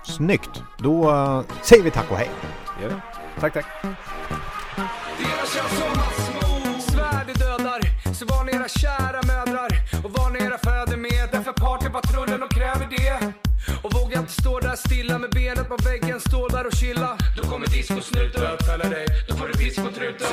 Snyggt! 0.04 0.62
Då 0.78 1.10
uh, 1.10 1.42
säger 1.62 1.82
vi 1.82 1.90
tack 1.90 2.10
och 2.10 2.16
hej. 2.16 2.30
Det 2.78 2.82
gör 2.82 2.90
vi. 2.90 3.40
Tack, 3.40 3.52
tack. 3.52 3.66
Så 8.14 8.26
var 8.26 8.44
ni 8.44 8.52
era 8.52 8.68
kära 8.68 9.20
mödrar 9.26 9.70
och 10.04 10.10
var 10.10 10.30
ni 10.30 10.38
era 10.38 10.58
fäder 10.58 10.96
med. 10.96 11.28
Därför 11.32 11.52
partypatrullen 11.52 12.42
och 12.42 12.50
kräver 12.50 12.86
det. 12.90 13.32
Och 13.82 13.92
våga 13.94 14.18
inte 14.18 14.32
stå 14.32 14.60
där 14.60 14.76
stilla 14.76 15.18
med 15.18 15.30
benet 15.30 15.68
på 15.68 15.76
väggen, 15.76 16.20
stå 16.20 16.48
där 16.48 16.66
och 16.66 16.72
chilla. 16.72 17.18
Då 17.36 17.42
kommer 17.42 17.66
discosnuten 17.66 18.40
bötfälla 18.40 18.88
dig. 18.88 19.06
Då 19.28 19.36
får 19.36 19.46
du 19.46 19.52
discotruten 19.52 20.26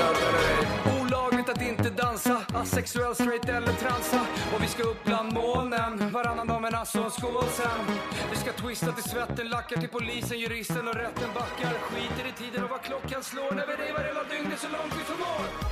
Sexuell, 2.77 3.15
straight 3.15 3.49
eller 3.49 3.73
transa. 3.73 4.21
Och 4.55 4.63
vi 4.63 4.67
ska 4.67 4.83
upp 4.83 5.03
bland 5.05 5.33
molnen, 5.33 6.11
varannan 6.11 6.47
dag 6.47 6.61
med 6.61 6.71
Nasse 6.71 6.99
och 6.99 7.05
en 7.05 7.11
skål 7.11 7.43
sen. 7.49 7.95
Vi 8.31 8.37
ska 8.37 8.51
twista 8.51 8.91
till 8.91 9.03
svetten, 9.03 9.49
lackar 9.49 9.77
till 9.81 9.89
polisen, 9.89 10.39
juristen 10.39 10.87
och 10.87 10.95
rätten 10.95 11.29
backar. 11.33 11.73
Skiter 11.73 12.29
i 12.29 12.43
tiden 12.43 12.63
och 12.63 12.69
vad 12.69 12.81
klockan 12.81 13.23
slår 13.23 13.51
när 13.51 13.67
vi 13.67 13.73
revar 13.73 14.03
hela 14.03 14.23
dygnet 14.23 14.59
så 14.59 14.67
långt 14.67 14.93
vi 14.99 15.03
förmår. 15.03 15.66